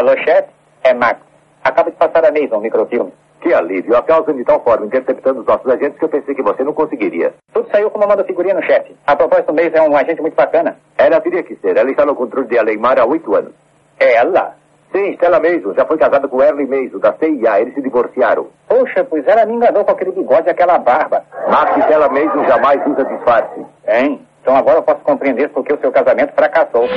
[0.00, 0.48] Alô, chefe?
[0.82, 1.20] É Max.
[1.62, 3.12] Acaba de passar a Mason, microfilme.
[3.42, 3.94] Que alívio.
[3.94, 6.72] A causa de tal forma, interceptando os nossos agentes, que eu pensei que você não
[6.72, 7.34] conseguiria.
[7.52, 8.96] Tudo saiu como manda figurino, chefe.
[9.06, 10.78] A propósito, Mason é um agente muito bacana.
[10.96, 11.76] Ela teria que ser.
[11.76, 13.52] Ela está no controle de Aleimar há oito anos.
[13.98, 14.54] Ela?
[14.90, 15.74] Sim, Stella Mason.
[15.74, 17.60] Já foi casada com Ernie Mason, da CIA.
[17.60, 18.46] Eles se divorciaram.
[18.68, 21.22] Poxa, pois ela me enganou com aquele bigode e aquela barba.
[21.46, 23.66] Mas que Stella Mason jamais usa disfarce.
[23.86, 24.18] Hein?
[24.40, 26.88] Então agora eu posso compreender porque o seu casamento fracassou.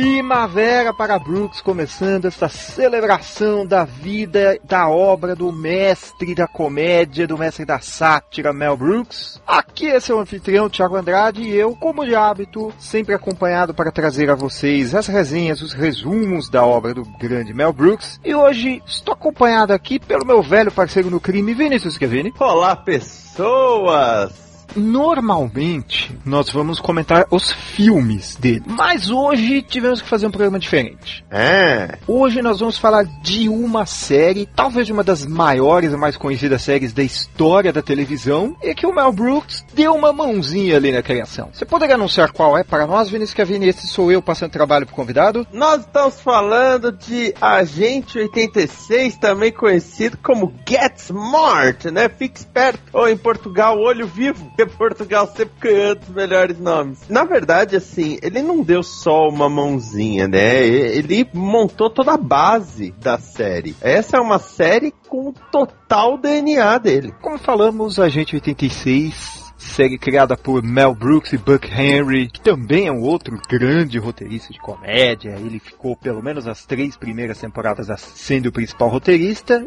[0.00, 7.36] Primavera para Brooks, começando esta celebração da vida, da obra do mestre da comédia, do
[7.36, 9.42] mestre da sátira, Mel Brooks.
[9.46, 14.30] Aqui é seu anfitrião, Thiago Andrade, e eu, como de hábito, sempre acompanhado para trazer
[14.30, 18.18] a vocês as resenhas, os resumos da obra do grande Mel Brooks.
[18.24, 22.32] E hoje estou acompanhado aqui pelo meu velho parceiro no crime, Vinícius Kevini.
[22.38, 24.49] Olá, pessoas!
[24.76, 31.24] Normalmente nós vamos comentar os filmes dele, mas hoje tivemos que fazer um programa diferente.
[31.30, 31.98] É.
[32.06, 36.92] Hoje nós vamos falar de uma série, talvez uma das maiores e mais conhecidas séries
[36.92, 41.50] da história da televisão, e que o Mel Brooks deu uma mãozinha ali na criação.
[41.52, 43.68] Você poderia anunciar qual é para nós, Vinícius Cavini?
[43.68, 45.46] Esse sou eu passando trabalho pro convidado.
[45.52, 52.08] Nós estamos falando de Agente 86, também conhecido como Get Smart, né?
[52.08, 57.00] Fique esperto, ou em Portugal, Olho Vivo porque Portugal sempre ganhando os melhores nomes.
[57.08, 60.66] Na verdade, assim, ele não deu só uma mãozinha, né?
[60.66, 63.74] Ele montou toda a base da série.
[63.80, 67.14] Essa é uma série com o total DNA dele.
[67.20, 69.39] Como falamos, Agente 86
[69.70, 74.52] série criada por Mel Brooks e Buck Henry, que também é um outro grande roteirista
[74.52, 75.36] de comédia.
[75.38, 79.64] Ele ficou pelo menos as três primeiras temporadas sendo o principal roteirista.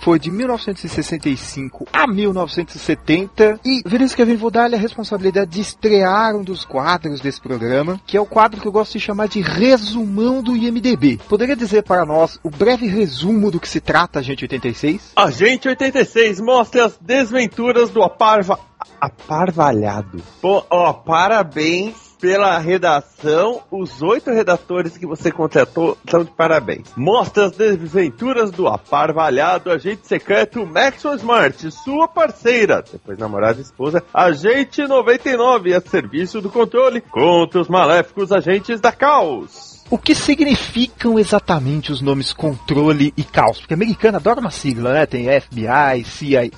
[0.00, 3.60] Foi de 1965 a 1970.
[3.64, 8.16] E Vinícius Kevin vou dar-lhe a responsabilidade de estrear um dos quadros desse programa, que
[8.16, 11.20] é o quadro que eu gosto de chamar de resumão do IMDB.
[11.28, 15.12] Poderia dizer para nós o breve resumo do que se trata Agente 86?
[15.14, 18.58] Agente 86 mostra as desventuras do Aparva
[19.00, 20.22] aparvalhado.
[20.40, 23.62] Pô, ó, parabéns pela redação.
[23.70, 26.90] Os oito redatores que você contratou estão de parabéns.
[26.96, 34.02] Mostra as desventuras do aparvalhado agente secreto Maxwell Smart, sua parceira, depois namorada e esposa,
[34.12, 39.73] agente 99, a serviço do controle contra os maléficos agentes da Caos.
[39.90, 43.58] O que significam exatamente os nomes controle e caos?
[43.58, 45.06] Porque americano adora uma sigla, né?
[45.06, 46.50] Tem FBI, CIA,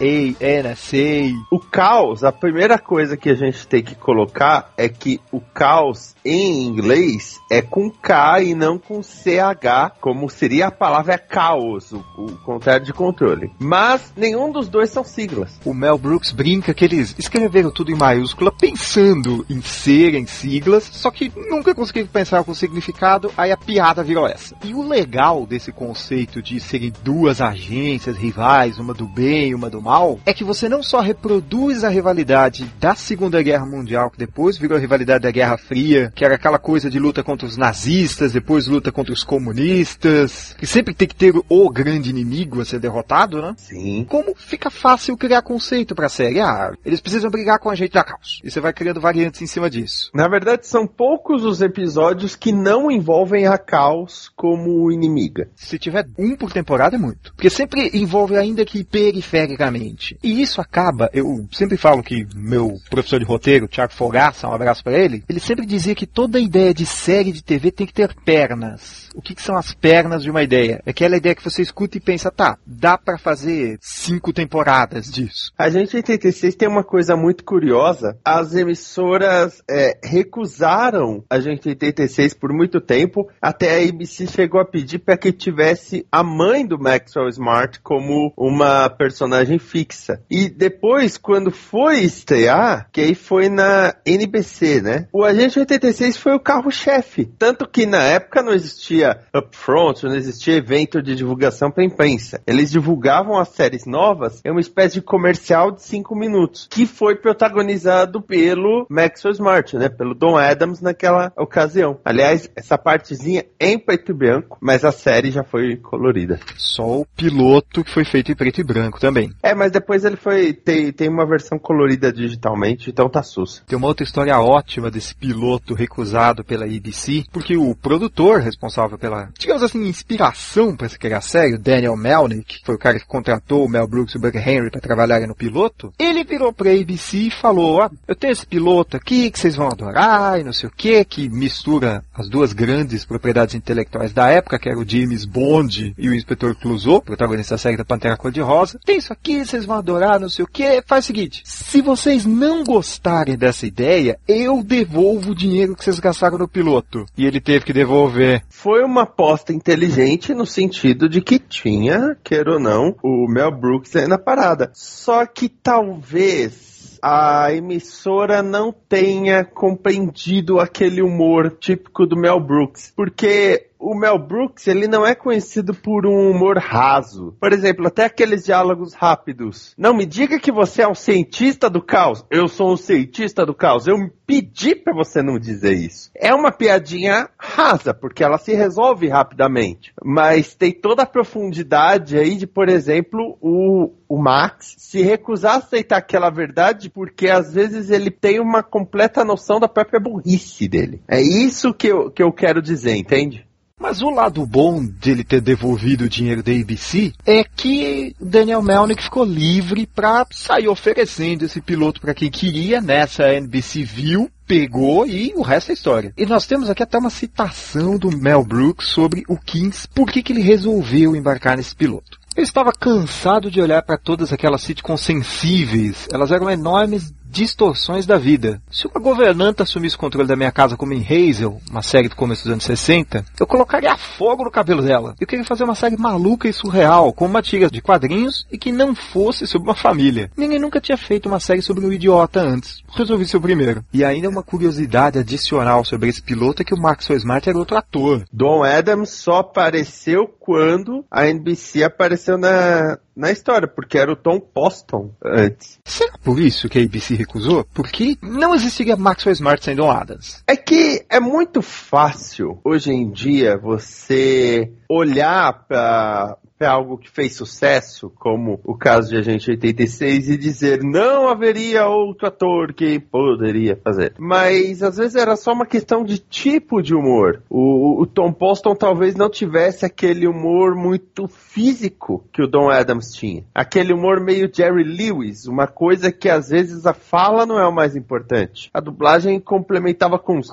[0.63, 1.35] NSA.
[1.51, 6.15] O caos, a primeira coisa que a gente tem que colocar é que o caos
[6.25, 12.05] em inglês é com K e não com CH, como seria a palavra caos, o,
[12.17, 13.51] o contrário de controle.
[13.59, 15.61] Mas nenhum dos dois são siglas.
[15.65, 21.11] O Mel Brooks brinca que eles escreveram tudo em maiúscula pensando em serem siglas, só
[21.11, 24.55] que nunca conseguiram pensar com significado, aí a piada virou essa.
[24.65, 29.71] E o legal desse conceito de serem duas agências rivais, uma do bem e uma
[29.71, 34.19] do mal, é que você não só reproduz a rivalidade da Segunda Guerra Mundial, que
[34.19, 37.57] depois virou a rivalidade da Guerra Fria, que era aquela coisa de luta contra os
[37.57, 42.65] nazistas, depois luta contra os comunistas, que sempre tem que ter o grande inimigo a
[42.65, 43.55] ser derrotado, né?
[43.57, 44.05] Sim.
[44.09, 46.41] Como fica fácil criar conceito pra série?
[46.41, 48.41] Ah, eles precisam brigar com a gente da caos.
[48.45, 50.11] E você vai criando variantes em cima disso.
[50.15, 53.06] Na verdade, são poucos os episódios que não envolvem
[53.47, 55.49] a caos como inimiga.
[55.55, 57.33] Se tiver um por temporada é muito.
[57.35, 60.19] Porque sempre envolve ainda que perifericamente.
[60.23, 64.83] E isso acaba, eu sempre falo que meu professor de roteiro, Thiago Fogaça, um abraço
[64.83, 68.15] para ele, ele sempre dizia que toda ideia de série de TV tem que ter
[68.25, 69.09] pernas.
[69.15, 70.83] O que, que são as pernas de uma ideia?
[70.85, 75.53] É aquela ideia que você escuta e pensa, tá, dá para fazer cinco temporadas disso.
[75.59, 78.19] A gente 86 tem uma coisa muito curiosa.
[78.25, 82.96] As emissoras é, recusaram a gente 86 por muito tempo,
[83.41, 88.33] até a ABC chegou a pedir para que tivesse a mãe do Maxwell Smart como
[88.37, 90.23] uma personagem fixa.
[90.31, 95.09] E depois, quando foi estrear, que aí foi na NBC, né?
[95.13, 97.25] O Agente 86 foi o carro-chefe.
[97.25, 102.41] Tanto que na época não existia upfront, não existia evento de divulgação para imprensa.
[102.47, 107.17] Eles divulgavam as séries novas em uma espécie de comercial de cinco minutos, que foi
[107.17, 109.89] protagonizado pelo Maxwell Smart, né?
[109.89, 111.99] Pelo Don Adams naquela ocasião.
[112.05, 116.39] Aliás, essa partezinha em preto e branco, mas a série já foi colorida.
[116.57, 119.33] Só o piloto que foi feito em preto e branco também.
[119.43, 120.53] É, mas depois ele foi.
[120.53, 123.61] Tem, tem uma versão colorida digitalmente, então tá sus.
[123.67, 129.31] Tem uma outra história ótima desse piloto recusado pela ABC, porque o produtor responsável pela,
[129.37, 133.01] digamos assim, inspiração para se criar a série, o Daniel Melnick, que foi o cara
[133.01, 136.53] que contratou o Mel Brooks e o Buck Henry para trabalharem no piloto, ele virou
[136.53, 140.45] pra ABC e falou: ah, eu tenho esse piloto aqui que vocês vão adorar e
[140.45, 144.79] não sei o que, que mistura as duas grandes propriedades intelectuais da época, que era
[144.79, 148.79] o James Bond e o Inspetor Clouseau, protagonista da série da Pantera Cor-de-Rosa.
[148.85, 150.83] Tem isso aqui, vocês vão adorar, não sei o que.
[150.87, 155.99] Faz o seguinte, se vocês não gostarem dessa ideia, eu devolvo o dinheiro que vocês
[155.99, 157.07] gastaram no piloto.
[157.17, 158.43] E ele teve que devolver.
[158.49, 163.95] Foi uma aposta inteligente no sentido de que tinha, queira ou não, o Mel Brooks
[163.97, 164.71] aí na parada.
[164.75, 166.76] Só que talvez
[167.09, 172.93] a emissora não tenha compreendido aquele humor típico do Mel Brooks.
[172.97, 177.37] Porque o Mel Brooks, ele não é conhecido por um humor raso.
[177.41, 179.75] Por exemplo, até aqueles diálogos rápidos.
[179.77, 182.25] Não me diga que você é um cientista do caos.
[182.31, 183.87] Eu sou um cientista do caos.
[183.87, 183.97] Eu
[184.27, 186.11] pedi para você não dizer isso.
[186.15, 189.93] É uma piadinha rasa, porque ela se resolve rapidamente.
[190.05, 195.59] Mas tem toda a profundidade aí de, por exemplo, o, o Max se recusar a
[195.59, 201.03] aceitar aquela verdade porque às vezes ele tem uma completa noção da própria burrice dele.
[201.09, 203.46] É isso que eu, que eu quero dizer, entende?
[203.79, 208.63] Mas o lado bom de ele ter devolvido o dinheiro da ABC é que Daniel
[208.63, 212.81] Melnick ficou livre para sair oferecendo esse piloto para quem queria.
[212.81, 216.13] Nessa a NBC viu, pegou e o resto é história.
[216.17, 220.23] E nós temos aqui até uma citação do Mel Brooks sobre o Kings, por que,
[220.23, 222.19] que ele resolveu embarcar nesse piloto.
[222.35, 226.09] Eu estava cansado de olhar para todas aquelas sitcoms sensíveis.
[226.11, 228.63] Elas eram enormes distorções da vida.
[228.71, 232.17] Se uma governanta assumisse o controle da minha casa como em Hazel, uma série do
[232.17, 235.15] começo dos anos 60, eu colocaria fogo no cabelo dela.
[235.21, 238.73] Eu queria fazer uma série maluca e surreal, com uma tira de quadrinhos e que
[238.73, 240.31] não fosse sobre uma família.
[240.35, 242.83] Ninguém nunca tinha feito uma série sobre um idiota antes.
[242.89, 243.85] Resolvi ser o primeiro.
[243.93, 247.77] E ainda uma curiosidade adicional sobre esse piloto é que o Maxwell Smart era outro
[247.77, 248.25] ator.
[248.33, 254.39] Don Adams só apareceu quando a NBC apareceu na, na história, porque era o Tom
[254.39, 255.79] Poston antes.
[255.85, 257.65] Será por isso que a ABC recusou?
[257.73, 260.43] Porque não existiria Maxwell Smart sem Don Adams.
[260.47, 267.37] É que é muito fácil hoje em dia você olhar para é algo que fez
[267.37, 273.77] sucesso, como o caso de Agente 86, e dizer não haveria outro ator que poderia
[273.77, 274.15] fazer.
[274.19, 277.43] Mas às vezes era só uma questão de tipo de humor.
[277.51, 283.13] O, o Tom Poston talvez não tivesse aquele humor muito físico que o Don Adams
[283.13, 283.45] tinha.
[283.55, 287.75] Aquele humor meio Jerry Lewis, uma coisa que às vezes a fala não é o
[287.75, 288.71] mais importante.
[288.73, 290.51] A dublagem complementava com os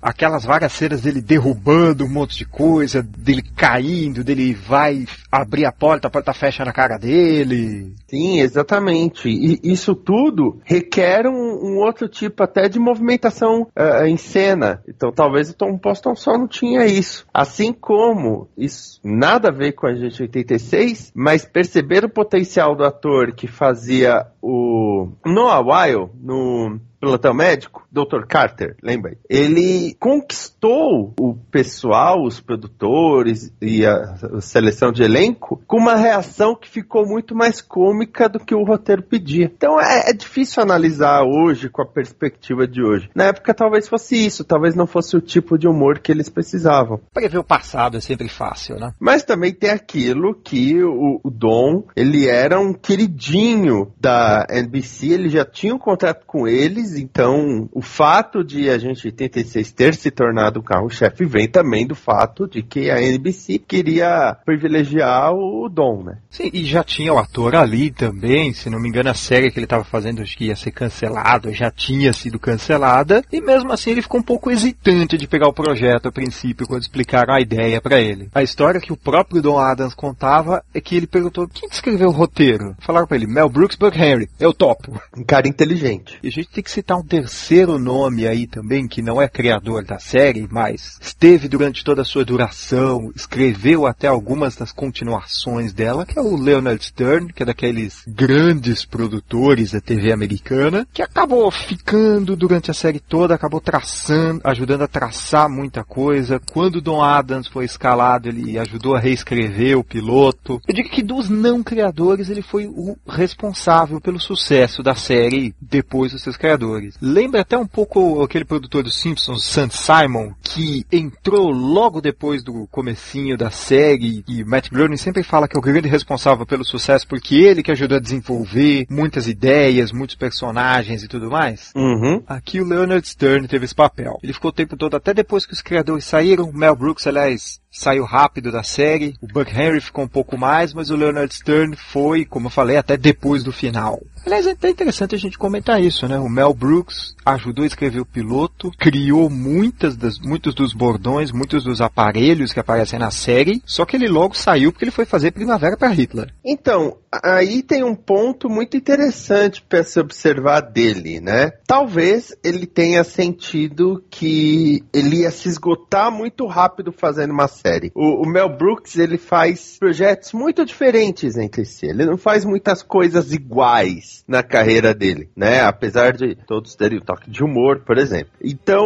[0.00, 5.72] Aquelas várias cenas dele derrubando um monte de coisa, dele caindo, dele vai abrir a
[5.72, 7.94] porta, a porta fecha na cara dele.
[8.08, 9.28] Sim, exatamente.
[9.28, 14.82] E isso tudo requer um, um outro tipo até de movimentação uh, em cena.
[14.88, 17.26] Então talvez o Tom Poston só não tinha isso.
[17.32, 22.84] Assim como isso nada a ver com a gente 86, mas perceber o potencial do
[22.84, 28.26] ator que fazia o Noah Weil no Plantão Médico, Dr.
[28.26, 29.16] Carter, lembra?
[29.30, 36.56] Ele conquistou o pessoal, os produtores e a, a, seleção de elenco com uma reação
[36.56, 39.52] que ficou muito mais cômica do que o roteiro pedia.
[39.56, 43.08] Então é, é difícil analisar hoje com a perspectiva de hoje.
[43.14, 47.00] Na época talvez fosse isso, talvez não fosse o tipo de humor que eles precisavam.
[47.14, 48.90] Prever o passado é sempre fácil, né?
[48.98, 55.28] Mas também tem aquilo que o, o Dom, ele era um queridinho da NBC, ele
[55.28, 60.10] já tinha um contrato com eles então, o fato de a gente 86 ter se
[60.10, 66.02] tornado o carro-chefe vem também do fato de que a NBC queria privilegiar o Dom,
[66.04, 66.18] né?
[66.30, 69.58] Sim, e já tinha o ator ali também, se não me engano, a série que
[69.58, 73.90] ele estava fazendo acho que ia ser cancelada, já tinha sido cancelada, e mesmo assim
[73.90, 77.80] ele ficou um pouco hesitante de pegar o projeto a princípio quando explicaram a ideia
[77.80, 78.28] para ele.
[78.34, 82.12] A história que o próprio Don Adams contava é que ele perguntou quem escreveu o
[82.12, 82.74] roteiro.
[82.80, 85.00] Falaram para ele, Mel Brooks, Buck Henry, eu topo.
[85.16, 86.18] Um cara inteligente.
[86.22, 89.82] E a gente tem que citar um terceiro nome aí também, que não é criador
[89.82, 96.04] da série, mas esteve durante toda a sua duração, escreveu até algumas das continuações dela,
[96.04, 101.50] que é o Leonard Stern, que é daqueles grandes produtores da TV americana, que acabou
[101.50, 106.38] ficando durante a série toda, acabou traçando, ajudando a traçar muita coisa.
[106.52, 110.60] Quando Don Adams foi escalado, ele ajudou a reescrever o piloto.
[110.68, 116.12] Eu digo que dos não criadores, ele foi o responsável pelo sucesso da série depois
[116.12, 116.65] dos seus criadores.
[117.00, 122.66] Lembra até um pouco aquele produtor dos Simpsons, Sam Simon, que entrou logo depois do
[122.68, 127.06] comecinho da série e Matt Groening sempre fala que é o grande responsável pelo sucesso
[127.06, 131.72] porque ele que ajudou a desenvolver muitas ideias, muitos personagens e tudo mais.
[131.74, 132.22] Uhum.
[132.26, 134.18] Aqui o Leonard Stern teve esse papel.
[134.22, 138.04] Ele ficou o tempo todo, até depois que os criadores saíram, Mel Brooks, aliás, saiu
[138.04, 142.24] rápido da série, o Buck Henry ficou um pouco mais, mas o Leonard Stern foi,
[142.24, 144.00] como eu falei, até depois do final.
[144.24, 146.18] Aliás, é até interessante a gente comentar isso, né?
[146.18, 151.62] O Mel Brooks ajudou a escrever o piloto, criou muitas das, muitos dos bordões, muitos
[151.62, 155.30] dos aparelhos que aparecem na série, só que ele logo saiu porque ele foi fazer
[155.30, 156.34] Primavera para Hitler.
[156.44, 161.52] Então, aí tem um ponto muito interessante para se observar dele, né?
[161.64, 167.65] Talvez ele tenha sentido que ele ia se esgotar muito rápido fazendo uma série.
[167.94, 171.86] O, o Mel Brooks, ele faz projetos muito diferentes entre si.
[171.86, 175.62] Ele não faz muitas coisas iguais na carreira dele, né?
[175.62, 178.32] Apesar de todos terem o toque de humor, por exemplo.
[178.42, 178.84] Então,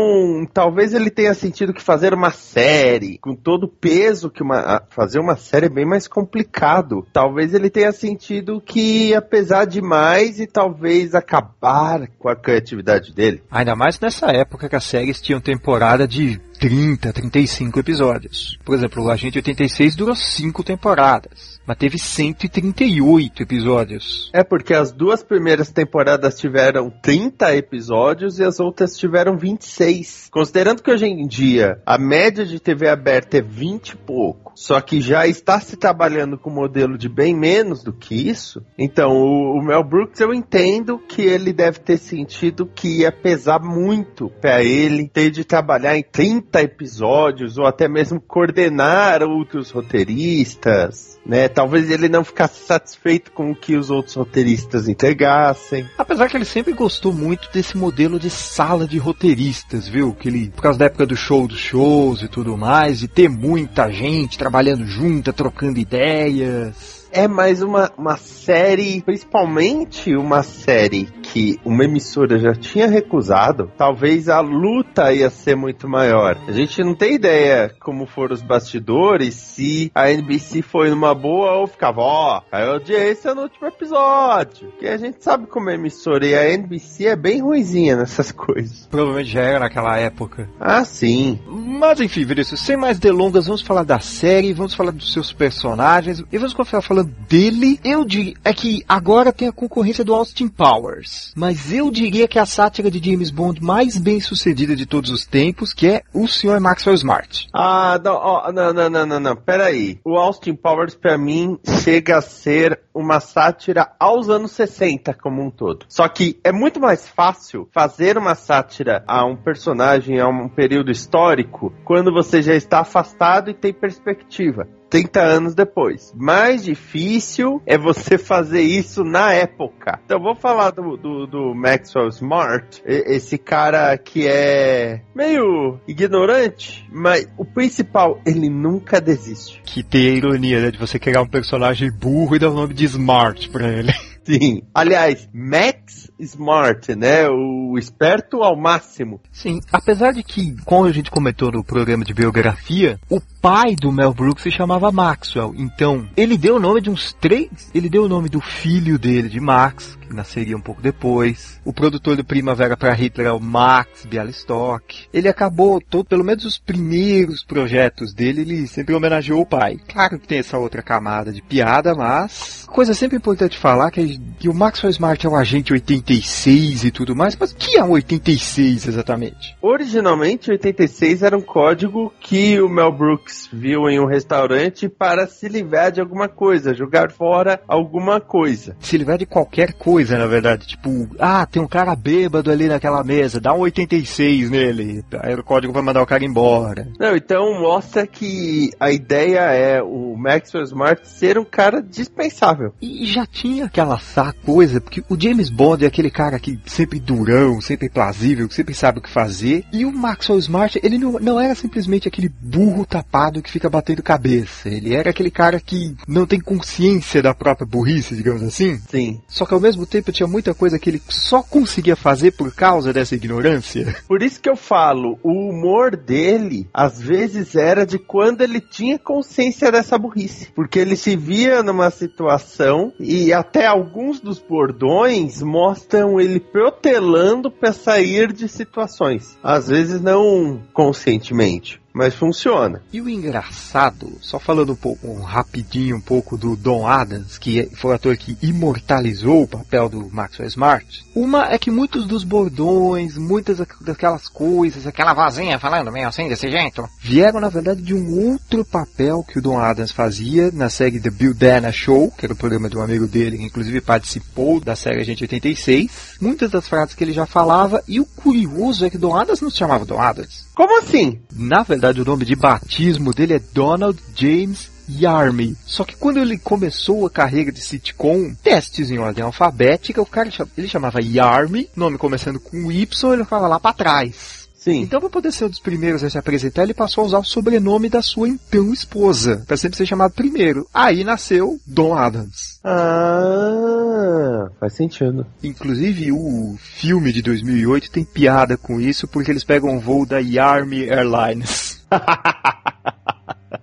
[0.52, 5.20] talvez ele tenha sentido que fazer uma série com todo o peso que uma fazer
[5.20, 7.06] uma série é bem mais complicado.
[7.12, 13.42] Talvez ele tenha sentido que apesar de mais e talvez acabar com a criatividade dele.
[13.50, 18.58] Ainda mais nessa época que as séries tinham temporada de 30, 35 episódios.
[18.62, 24.28] Por exemplo, o Agente 86 durou 5 temporadas, mas teve 138 episódios.
[24.34, 30.30] É porque as duas primeiras temporadas tiveram 30 episódios e as outras tiveram 26.
[30.32, 34.80] Considerando que hoje em dia a média de TV aberta é 20 e pouco, só
[34.80, 39.12] que já está se trabalhando com um modelo de bem menos do que isso, então
[39.12, 44.28] o, o Mel Brooks eu entendo que ele deve ter sentido que ia pesar muito
[44.40, 51.48] para ele ter de trabalhar em 30 episódios ou até mesmo coordenar outros roteiristas, né?
[51.48, 55.86] Talvez ele não ficasse satisfeito com o que os outros roteiristas entregassem.
[55.96, 60.14] Apesar que ele sempre gostou muito desse modelo de sala de roteiristas, viu?
[60.14, 63.28] Que ele, por causa da época do show dos shows e tudo mais, de ter
[63.28, 71.58] muita gente trabalhando junta, trocando ideias é mais uma, uma série, principalmente uma série que
[71.64, 76.36] uma emissora já tinha recusado, talvez a luta ia ser muito maior.
[76.48, 81.56] A gente não tem ideia como foram os bastidores, se a NBC foi numa boa
[81.56, 84.68] ou ficava, ó, a audiência no último episódio.
[84.70, 88.86] Porque a gente sabe como é emissora e a NBC é bem ruizinha nessas coisas.
[88.90, 90.48] Provavelmente já era naquela época.
[90.58, 91.38] Ah, sim.
[91.46, 96.22] Mas enfim, Vinícius, sem mais delongas, vamos falar da série, vamos falar dos seus personagens
[96.30, 97.78] e vamos começar falando dele.
[97.84, 102.38] Eu diria é que agora tem a concorrência do Austin Powers, mas eu diria que
[102.38, 106.26] a sátira de James Bond mais bem sucedida de todos os tempos, que é o
[106.26, 106.60] Sr.
[106.60, 107.48] Maxwell Smart.
[107.52, 109.98] Ah, não, oh, não, não, não, não, não, peraí.
[110.04, 115.50] O Austin Powers para mim chega a ser uma sátira aos anos 60 como um
[115.50, 115.86] todo.
[115.88, 120.90] Só que é muito mais fácil fazer uma sátira a um personagem a um período
[120.90, 124.68] histórico quando você já está afastado e tem perspectiva.
[124.90, 126.12] 30 anos depois.
[126.16, 130.00] Mais difícil é você fazer isso na época.
[130.04, 137.28] Então vou falar do, do, do Maxwell Smart, esse cara que é meio ignorante, mas
[137.38, 139.62] o principal, ele nunca desiste.
[139.64, 142.74] Que tem a ironia né, de você criar um personagem burro e dar o nome
[142.74, 143.92] de Smart pra ele.
[144.24, 144.62] Sim.
[144.74, 147.28] Aliás, Max Smart, né?
[147.28, 149.20] O esperto ao máximo.
[149.32, 149.60] Sim.
[149.72, 154.12] Apesar de que, como a gente comentou no programa de biografia, o pai do Mel
[154.12, 155.54] Brooks se chamava Maxwell.
[155.56, 157.70] Então, ele deu o nome de uns três.
[157.74, 161.60] Ele deu o nome do filho dele, de Max, que nasceria um pouco depois.
[161.64, 165.06] O produtor do Primavera para Hitler é o Max Bialystock.
[165.12, 169.78] Ele acabou, todo, pelo menos os primeiros projetos dele, ele sempre homenageou o pai.
[169.88, 172.66] Claro que tem essa outra camada de piada, mas.
[172.68, 177.16] Coisa sempre importante falar que, que o Maxwell Smart é um agente 86 e tudo
[177.16, 179.56] mais, mas que é um 86 exatamente?
[179.62, 185.48] Originalmente, 86 era um código que o Mel Brooks viu em um restaurante para se
[185.48, 188.76] livrar de alguma coisa, jogar fora alguma coisa.
[188.80, 190.66] Se livrar de qualquer coisa, na verdade.
[190.66, 195.04] Tipo, ah, tem um cara bêbado ali naquela mesa, dá um 86 nele.
[195.20, 196.88] Aí o código vai mandar o cara embora.
[196.98, 202.74] Não, então mostra que a ideia é o Maxwell Smart ser um cara dispensável.
[202.80, 203.98] E já tinha aquela
[204.44, 208.74] coisa, porque o James Bond é aquele cara que sempre durão, sempre plausível, que sempre
[208.74, 209.64] sabe o que fazer.
[209.72, 214.02] E o Maxwell Smart, ele não, não era simplesmente aquele burro tapado que fica batendo
[214.02, 214.68] cabeça.
[214.68, 218.78] Ele era aquele cara que não tem consciência da própria burrice, digamos assim.
[218.88, 219.20] Sim.
[219.28, 222.92] Só que ao mesmo tempo tinha muita coisa que ele só conseguia fazer por causa
[222.92, 223.96] dessa ignorância.
[224.06, 228.98] Por isso que eu falo, o humor dele, às vezes, era de quando ele tinha
[228.98, 230.50] consciência dessa burrice.
[230.54, 237.72] Porque ele se via numa situação e até alguns dos bordões mostram ele protelando para
[237.72, 239.38] sair de situações.
[239.42, 242.82] Às vezes não conscientemente mas funciona.
[242.92, 247.68] E o engraçado, só falando um pouco, um rapidinho um pouco do Don Adams, que
[247.74, 252.24] foi o ator que imortalizou o papel do Maxwell Smart, uma é que muitos dos
[252.24, 257.94] bordões, muitas daquelas coisas, aquela vozinha falando meio assim, desse jeito, vieram na verdade de
[257.94, 262.24] um outro papel que o Don Adams fazia na série The Bill Dana Show, que
[262.24, 266.16] era o programa de um amigo dele, que inclusive participou da série Agente 86.
[266.20, 269.50] Muitas das frases que ele já falava, e o curioso é que Don Adams não
[269.50, 270.46] se chamava Don Adams.
[270.54, 271.20] Como assim?
[271.32, 275.56] Na verdade, o nome de batismo dele é Donald James Yarmy.
[275.64, 280.30] Só que quando ele começou a carreira de sitcom, testes em ordem alfabética, o cara
[280.56, 284.40] ele chamava Yarmy, nome começando com Y, ele ficava lá para trás.
[284.60, 284.82] Sim.
[284.82, 287.24] Então, para poder ser um dos primeiros a se apresentar, ele passou a usar o
[287.24, 290.68] sobrenome da sua então esposa, para sempre ser chamado primeiro.
[290.74, 292.60] Aí nasceu Don Adams.
[292.62, 295.26] Ah, faz sentido.
[295.42, 300.18] Inclusive, o filme de 2008 tem piada com isso, porque eles pegam um voo da
[300.18, 301.69] Yarmy Airlines.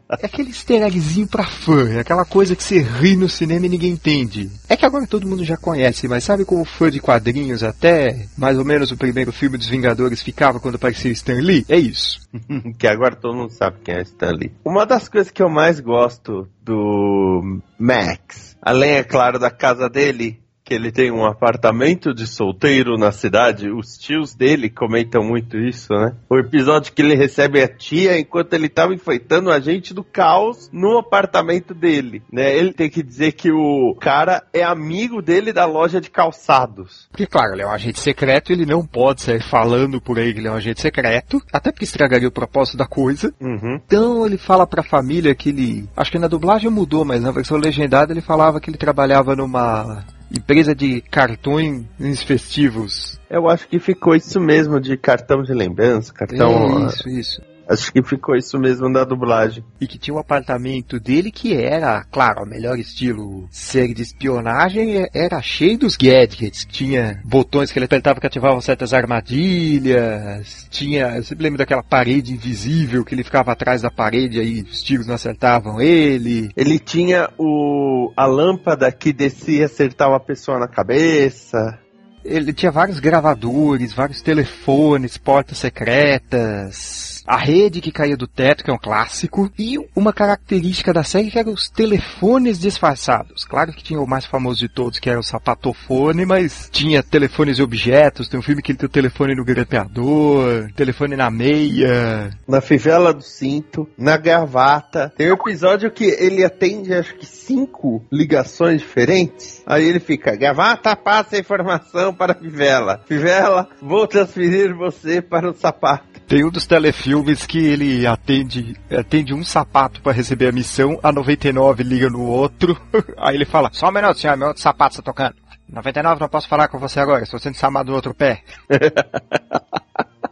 [0.09, 3.69] É aquele easter eggzinho pra fã, é aquela coisa que você ri no cinema e
[3.69, 4.49] ninguém entende.
[4.69, 8.57] É que agora todo mundo já conhece, mas sabe como fã de quadrinhos até mais
[8.57, 11.65] ou menos o primeiro filme dos Vingadores ficava quando aparecia Stan Lee?
[11.67, 12.21] É isso.
[12.79, 14.53] que agora todo mundo sabe quem é Stan Lee.
[14.63, 20.39] Uma das coisas que eu mais gosto do Max, além, é claro, da casa dele,
[20.67, 23.71] que ele tem um apartamento de solteiro na cidade.
[23.71, 26.13] Os tios dele comentam muito isso, né?
[26.29, 30.69] O episódio que ele recebe a tia enquanto ele estava enfeitando o agente do caos
[30.73, 32.53] no apartamento dele, né?
[32.53, 37.07] Ele tem que dizer que o cara é amigo dele da loja de calçados.
[37.11, 40.39] Porque, claro, ele é um agente secreto, ele não pode sair falando por aí que
[40.39, 43.33] ele é um agente secreto, até porque estragaria o propósito da coisa.
[43.39, 43.79] Uhum.
[43.85, 45.87] Então ele fala pra família que ele.
[45.95, 50.03] Acho que na dublagem mudou, mas na versão legendada ele falava que ele trabalhava numa
[50.31, 53.19] empresa de cartões festivos.
[53.29, 56.87] Eu acho que ficou isso mesmo de cartão de lembrança, cartão.
[56.87, 57.56] Isso, isso.
[57.69, 59.63] Acho que ficou isso mesmo na dublagem.
[59.79, 64.01] E que tinha o um apartamento dele que era, claro, o melhor estilo série de
[64.01, 66.65] espionagem, era cheio dos gadgets.
[66.65, 70.67] Tinha botões que ele apertava que ativavam certas armadilhas.
[70.69, 75.07] Tinha, você lembra daquela parede invisível que ele ficava atrás da parede aí os tiros
[75.07, 76.49] não acertavam ele.
[76.55, 81.79] Ele tinha o a lâmpada que descia e acertava a pessoa na cabeça
[82.27, 88.71] ele tinha vários gravadores, vários telefones, portas secretas, a rede que caía do teto, que
[88.71, 93.43] é um clássico, e uma característica da série que eram os telefones disfarçados.
[93.43, 97.59] Claro que tinha o mais famoso de todos, que era o sapatofone, mas tinha telefones
[97.59, 102.31] e objetos, tem um filme que ele tem o telefone no grampeador, telefone na meia.
[102.47, 105.11] Na fivela do cinto, na gravata.
[105.17, 109.61] Tem um episódio que ele atende acho que cinco ligações diferentes.
[109.65, 113.01] Aí ele fica, gravata passa a informação para a fivela.
[113.05, 116.21] Fivela, vou transferir você para o sapato.
[116.27, 121.11] Tem um dos telefilmes que ele atende, atende um sapato para receber a missão, a
[121.11, 122.79] 99 liga no outro,
[123.17, 125.35] aí ele fala, só um minuto, senhor, meu outro sapato está tocando.
[125.69, 128.41] 99 não posso falar com você agora, estou sendo chamado no outro pé.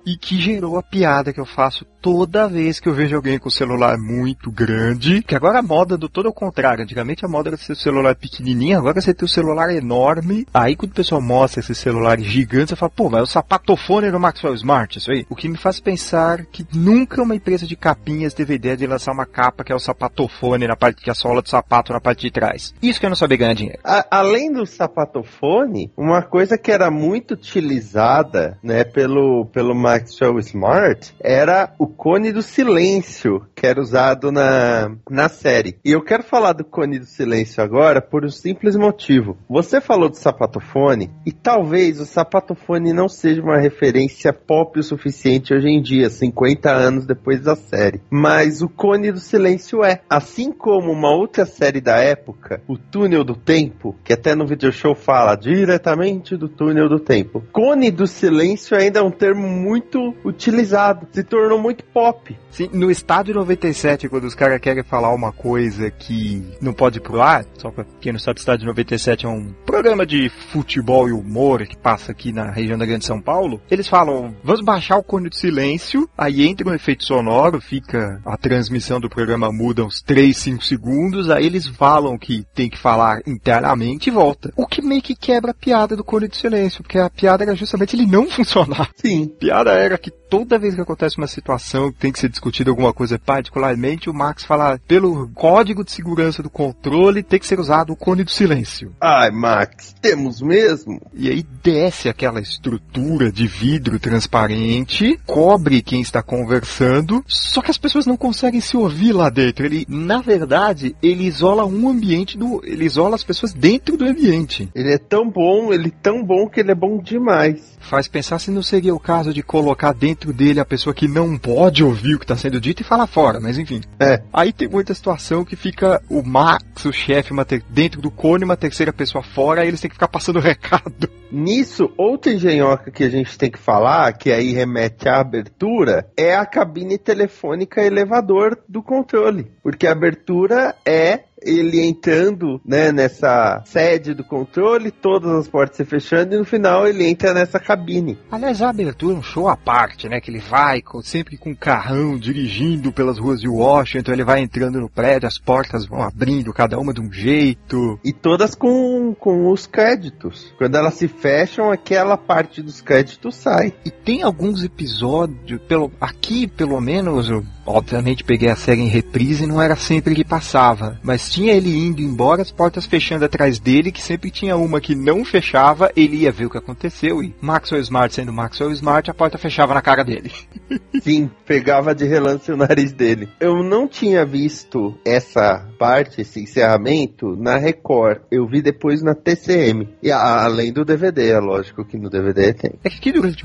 [0.05, 3.49] e que gerou a piada que eu faço toda vez que eu vejo alguém com
[3.49, 7.49] o celular muito grande, que agora a moda do todo ao contrário, antigamente a moda
[7.49, 11.19] era ser o celular pequenininho, agora você tem o celular enorme, aí quando o pessoal
[11.19, 15.11] mostra esses celulares gigantes, você fala, pô, mas é o sapatofone do Maxwell Smart, isso
[15.11, 15.25] aí.
[15.27, 19.11] O que me faz pensar que nunca uma empresa de capinhas teve ideia de lançar
[19.11, 21.99] uma capa que é o sapatofone na parte, que é a sola do sapato na
[21.99, 22.71] parte de trás.
[22.83, 23.79] Isso que eu não sabia ganhar dinheiro.
[23.83, 31.13] A, além do sapatofone, uma coisa que era muito utilizada, né, pelo, pelo Maxwell Smart,
[31.21, 35.77] era o cone do silêncio, que era usado na, na série.
[35.85, 39.37] E eu quero falar do cone do silêncio agora por um simples motivo.
[39.49, 45.53] Você falou do sapatofone, e talvez o sapatofone não seja uma referência pop o suficiente
[45.53, 48.01] hoje em dia, 50 anos depois da série.
[48.09, 50.01] Mas o cone do silêncio é.
[50.09, 54.73] Assim como uma outra série da época, o Túnel do Tempo, que até no video
[54.73, 57.41] show fala diretamente do Túnel do Tempo.
[57.53, 62.35] Cone do silêncio ainda é um termo muito muito utilizado, se tornou muito pop.
[62.49, 67.01] Sim, no estádio 97, quando os caras querem falar uma coisa que não pode ir
[67.01, 71.11] pro ar, só pra quem não sabe, estádio 97 é um programa de futebol e
[71.11, 75.03] humor que passa aqui na região da Grande São Paulo, eles falam, vamos baixar o
[75.03, 80.01] cone de silêncio, aí entra um efeito sonoro, fica a transmissão do programa muda uns
[80.01, 84.53] 3, 5 segundos, aí eles falam que tem que falar internamente e volta.
[84.55, 87.55] O que meio que quebra a piada do cone de silêncio, porque a piada era
[87.55, 88.89] justamente ele não funcionar.
[88.95, 89.31] Sim.
[89.35, 92.69] A piada era que toda vez que acontece uma situação que tem que ser discutida
[92.69, 97.59] alguma coisa particularmente, o Max fala, pelo código de segurança do controle, tem que ser
[97.59, 98.93] usado o cone do silêncio.
[98.99, 101.01] Ai, Max, temos mesmo?
[101.13, 107.77] E aí desce aquela estrutura de vidro transparente, cobre quem está conversando, só que as
[107.77, 109.65] pessoas não conseguem se ouvir lá dentro.
[109.65, 114.69] Ele, na verdade, ele isola um ambiente do, ele isola as pessoas dentro do ambiente.
[114.75, 117.75] Ele é tão bom, ele é tão bom que ele é bom demais.
[117.79, 121.37] Faz pensar se não seria o caso de colocar dentro dele a pessoa que não
[121.37, 123.79] pode ouvir o que está sendo dito e falar fora, mas enfim.
[123.97, 124.21] É.
[124.33, 127.33] Aí tem muita situação que fica o Max, o chefe,
[127.69, 131.09] dentro do cone, uma terceira pessoa fora, aí eles têm que ficar passando recado.
[131.31, 136.35] Nisso, outra engenhoca que a gente tem que falar, que aí remete à abertura, é
[136.35, 139.49] a cabine telefônica elevador do controle.
[139.63, 145.85] Porque a abertura é ele entrando né, nessa sede do controle, todas as portas se
[145.85, 148.17] fechando e no final ele entra nessa cabine.
[148.31, 150.19] Aliás, a abertura é um show à parte, né?
[150.19, 154.41] Que ele vai com- sempre com um carrão dirigindo pelas ruas de Washington, ele vai
[154.41, 157.99] entrando no prédio, as portas vão abrindo, cada uma de um jeito.
[158.03, 160.53] E todas com, com os créditos.
[160.57, 163.73] Quando elas se fecham, aquela parte dos créditos sai.
[163.85, 169.43] E tem alguns episódios, pelo, aqui pelo menos, eu obviamente peguei a série em reprise
[169.43, 170.99] e não era sempre que passava.
[171.03, 174.95] Mas tinha ele indo embora, as portas fechando atrás dele, que sempre tinha uma que
[174.95, 179.13] não fechava, ele ia ver o que aconteceu e Maxwell Smart sendo Maxwell Smart, a
[179.13, 180.31] porta fechava na cara dele.
[181.03, 183.27] Sim, pegava de relance o nariz dele.
[183.39, 188.21] Eu não tinha visto essa parte, esse encerramento, na Record.
[188.31, 189.89] Eu vi depois na TCM.
[190.01, 192.71] E a- além do DVD, é lógico que no DVD tem.
[192.83, 193.43] É que durante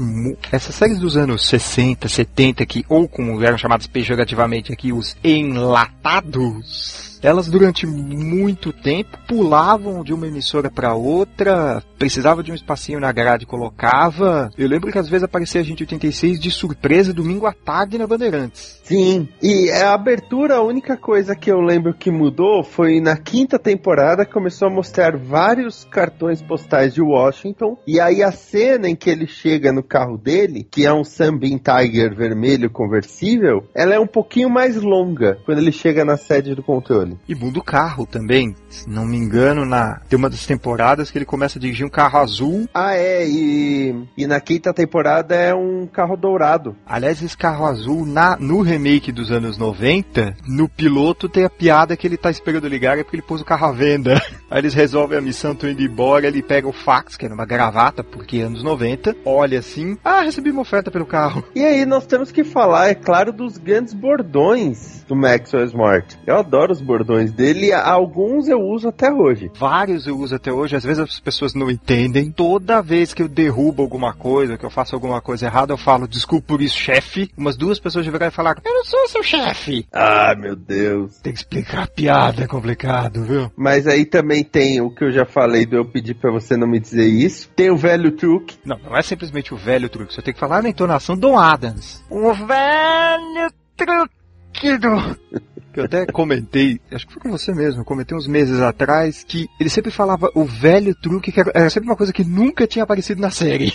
[0.52, 7.09] essas séries dos anos 60, 70, que, ou como eram chamadas pejorativamente aqui, os enlatados,
[7.22, 13.12] elas durante muito tempo pulavam de uma emissora para outra, precisava de um espacinho na
[13.12, 14.50] grade, colocava.
[14.56, 18.06] Eu lembro que às vezes aparecia a gente 86 de surpresa domingo à tarde na
[18.06, 18.80] Bandeirantes.
[18.84, 23.58] Sim, e a abertura, a única coisa que eu lembro que mudou foi na quinta
[23.58, 27.76] temporada começou a mostrar vários cartões postais de Washington.
[27.86, 31.58] E aí a cena em que ele chega no carro dele, que é um Sunbeam
[31.58, 36.62] Tiger vermelho conversível, ela é um pouquinho mais longa quando ele chega na sede do
[36.62, 37.09] controle.
[37.28, 38.54] E muda o carro também.
[38.68, 41.90] Se não me engano, na tem uma das temporadas que ele começa a dirigir um
[41.90, 42.68] carro azul.
[42.74, 46.76] Ah, é, e, e na quinta temporada é um carro dourado.
[46.86, 51.96] Aliás, esse carro azul, na, no remake dos anos 90, no piloto tem a piada
[51.96, 54.20] que ele tá esperando ligar é porque ele pôs o carro à venda.
[54.50, 57.46] Aí eles resolvem a missão, estão indo embora, ele pega o fax, que era uma
[57.46, 61.44] gravata, porque anos 90, olha assim, ah, recebi uma oferta pelo carro.
[61.54, 66.18] E aí nós temos que falar, é claro, dos grandes bordões do Maxwell Smart.
[66.26, 69.50] Eu adoro os bordões dele, e alguns eu uso até hoje.
[69.54, 72.30] Vários eu uso até hoje, às vezes as pessoas não entendem.
[72.30, 76.06] Toda vez que eu derrubo alguma coisa, que eu faço alguma coisa errada, eu falo,
[76.06, 77.30] desculpa por isso, chefe.
[77.36, 79.86] Umas duas pessoas de e falar, eu não sou seu chefe.
[79.92, 81.18] Ah, meu Deus.
[81.20, 83.50] Tem que explicar a piada, é complicado, viu?
[83.56, 86.66] Mas aí também tem o que eu já falei do eu pedir pra você não
[86.66, 87.48] me dizer isso.
[87.54, 88.58] Tem o velho truque.
[88.64, 92.04] Não, não é simplesmente o velho truque, você tem que falar na entonação do Adams.
[92.10, 95.40] O velho truque do...
[95.72, 99.48] Que eu até comentei, acho que foi com você mesmo, comentei uns meses atrás, que
[99.58, 102.82] ele sempre falava o velho truque, que era, era sempre uma coisa que nunca tinha
[102.82, 103.72] aparecido na série.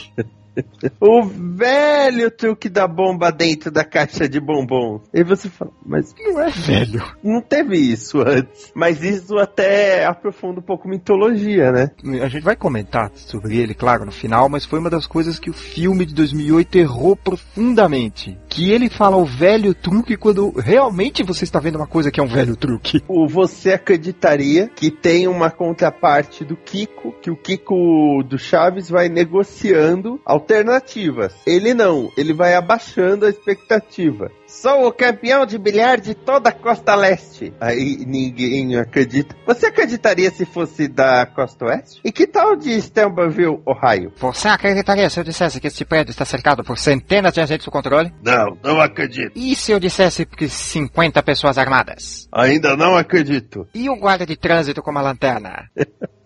[1.00, 5.02] O velho truque da bomba dentro da caixa de bombons.
[5.14, 7.04] E você fala, mas Não é velho.
[7.24, 8.72] não teve isso antes.
[8.74, 11.92] Mas isso até aprofunda um pouco mitologia, né?
[12.24, 15.50] A gente vai comentar sobre ele, claro, no final, mas foi uma das coisas que
[15.50, 18.38] o filme de 2008 errou profundamente.
[18.50, 22.24] Que ele fala o velho truque quando realmente você está vendo uma coisa que é
[22.24, 23.04] um velho truque.
[23.08, 29.10] O você acreditaria que tem uma contraparte do Kiko, que o Kiko do Chaves vai
[29.10, 31.34] negociando alternativas.
[31.46, 34.32] Ele não, ele vai abaixando a expectativa.
[34.46, 37.52] Sou o campeão de bilhar de toda a costa leste.
[37.60, 39.36] Aí ninguém acredita.
[39.46, 42.00] Você acreditaria se fosse da costa oeste?
[42.06, 44.14] E que tal de Stelbanville, Ohio?
[44.18, 47.72] Você acreditaria se eu dissesse que este prédio está cercado por centenas de agentes do
[47.72, 48.14] controle?
[48.24, 49.32] Não, não acredito.
[49.36, 52.28] E se eu dissesse que 50 pessoas armadas?
[52.32, 53.68] Ainda não acredito.
[53.74, 55.70] E o guarda de trânsito com uma lanterna?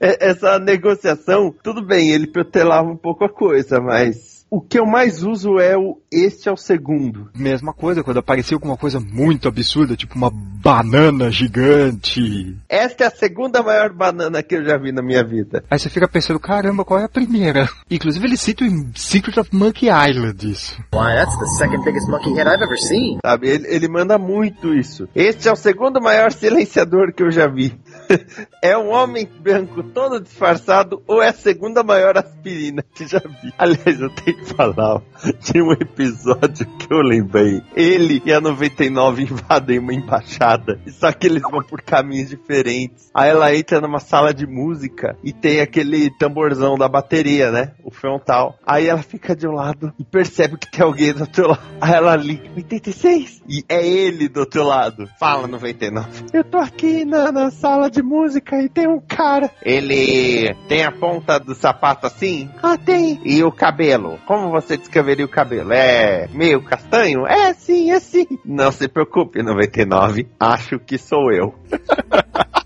[0.00, 4.86] É- Essa negociação, tudo bem, ele protelava um pouco a coisa, mas o que eu
[4.86, 7.28] mais uso é o este é o segundo.
[7.36, 12.56] Mesma coisa, quando aparecia alguma coisa muito absurda, tipo uma banana gigante.
[12.68, 15.64] Esta é a segunda maior banana que eu já vi na minha vida.
[15.70, 17.68] Aí você fica pensando, caramba, qual é a primeira?
[17.90, 20.76] Inclusive ele cita em Secret of Monkey Island isso.
[20.94, 23.18] Why, that's the second biggest monkey head I've ever seen.
[23.24, 25.08] Sabe, ele, ele manda muito isso.
[25.14, 27.78] Este é o segundo maior silenciador que eu já vi.
[28.62, 33.52] é um homem branco todo disfarçado ou é a segunda maior aspirina que já vi?
[33.58, 35.02] Aliás, eu tenho que falar
[35.40, 37.62] de um episódio que eu lembrei.
[37.74, 43.10] Ele e a 99 invadem uma embaixada, só que eles vão por caminhos diferentes.
[43.14, 47.72] Aí ela entra numa sala de música e tem aquele tamborzão da bateria, né?
[47.84, 48.58] O frontal.
[48.66, 51.62] Aí ela fica de um lado e percebe que tem alguém do outro lado.
[51.80, 53.42] Aí ela liga, 86!
[53.48, 55.08] E é ele do outro lado.
[55.18, 56.26] Fala 99.
[56.32, 59.50] Eu tô aqui na, na sala de música e tem um cara.
[59.62, 62.50] Ele tem a ponta do sapato assim?
[62.62, 63.20] Ah, tem.
[63.24, 64.18] E o cabelo?
[64.26, 65.72] Como você descreveria o cabelo?
[65.72, 67.26] É meio castanho?
[67.26, 68.26] É sim, é sim.
[68.44, 70.28] Não se preocupe, 99.
[70.38, 71.54] Acho que sou eu.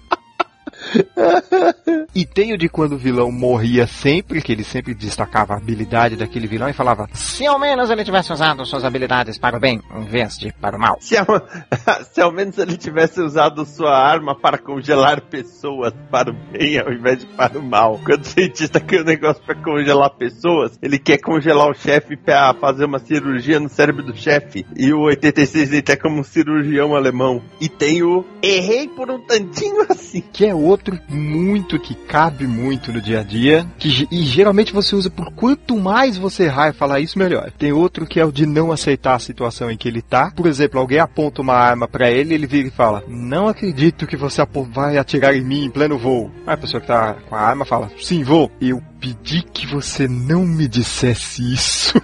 [2.12, 6.16] E tem o de quando o vilão morria sempre, que ele sempre destacava a habilidade
[6.16, 9.80] daquele vilão e falava: Se ao menos ele tivesse usado suas habilidades para o bem,
[9.94, 10.96] em vez de para o mal.
[11.00, 11.26] Se ao,
[12.10, 16.92] se ao menos ele tivesse usado sua arma para congelar pessoas para o bem ao
[16.92, 18.00] invés de para o mal.
[18.04, 22.54] Quando o cientista quer um negócio para congelar pessoas, ele quer congelar o chefe para
[22.54, 24.66] fazer uma cirurgia no cérebro do chefe.
[24.76, 27.40] E o 86 ele tá como um cirurgião alemão.
[27.60, 30.22] E tem o errei por um tantinho assim.
[30.32, 34.94] Que é outro muito que cabe muito no dia a dia, que e geralmente você
[34.94, 37.50] usa por quanto mais você errar e falar isso, melhor.
[37.58, 40.30] Tem outro que é o de não aceitar a situação em que ele tá.
[40.30, 44.16] Por exemplo, alguém aponta uma arma para ele, ele vira e fala: "Não acredito que
[44.16, 44.40] você
[44.70, 46.30] vai atirar em mim em pleno voo".
[46.46, 48.50] Aí a pessoa que tá com a arma fala: "Sim, vou".
[48.60, 51.94] E eu pedi que você não me dissesse isso.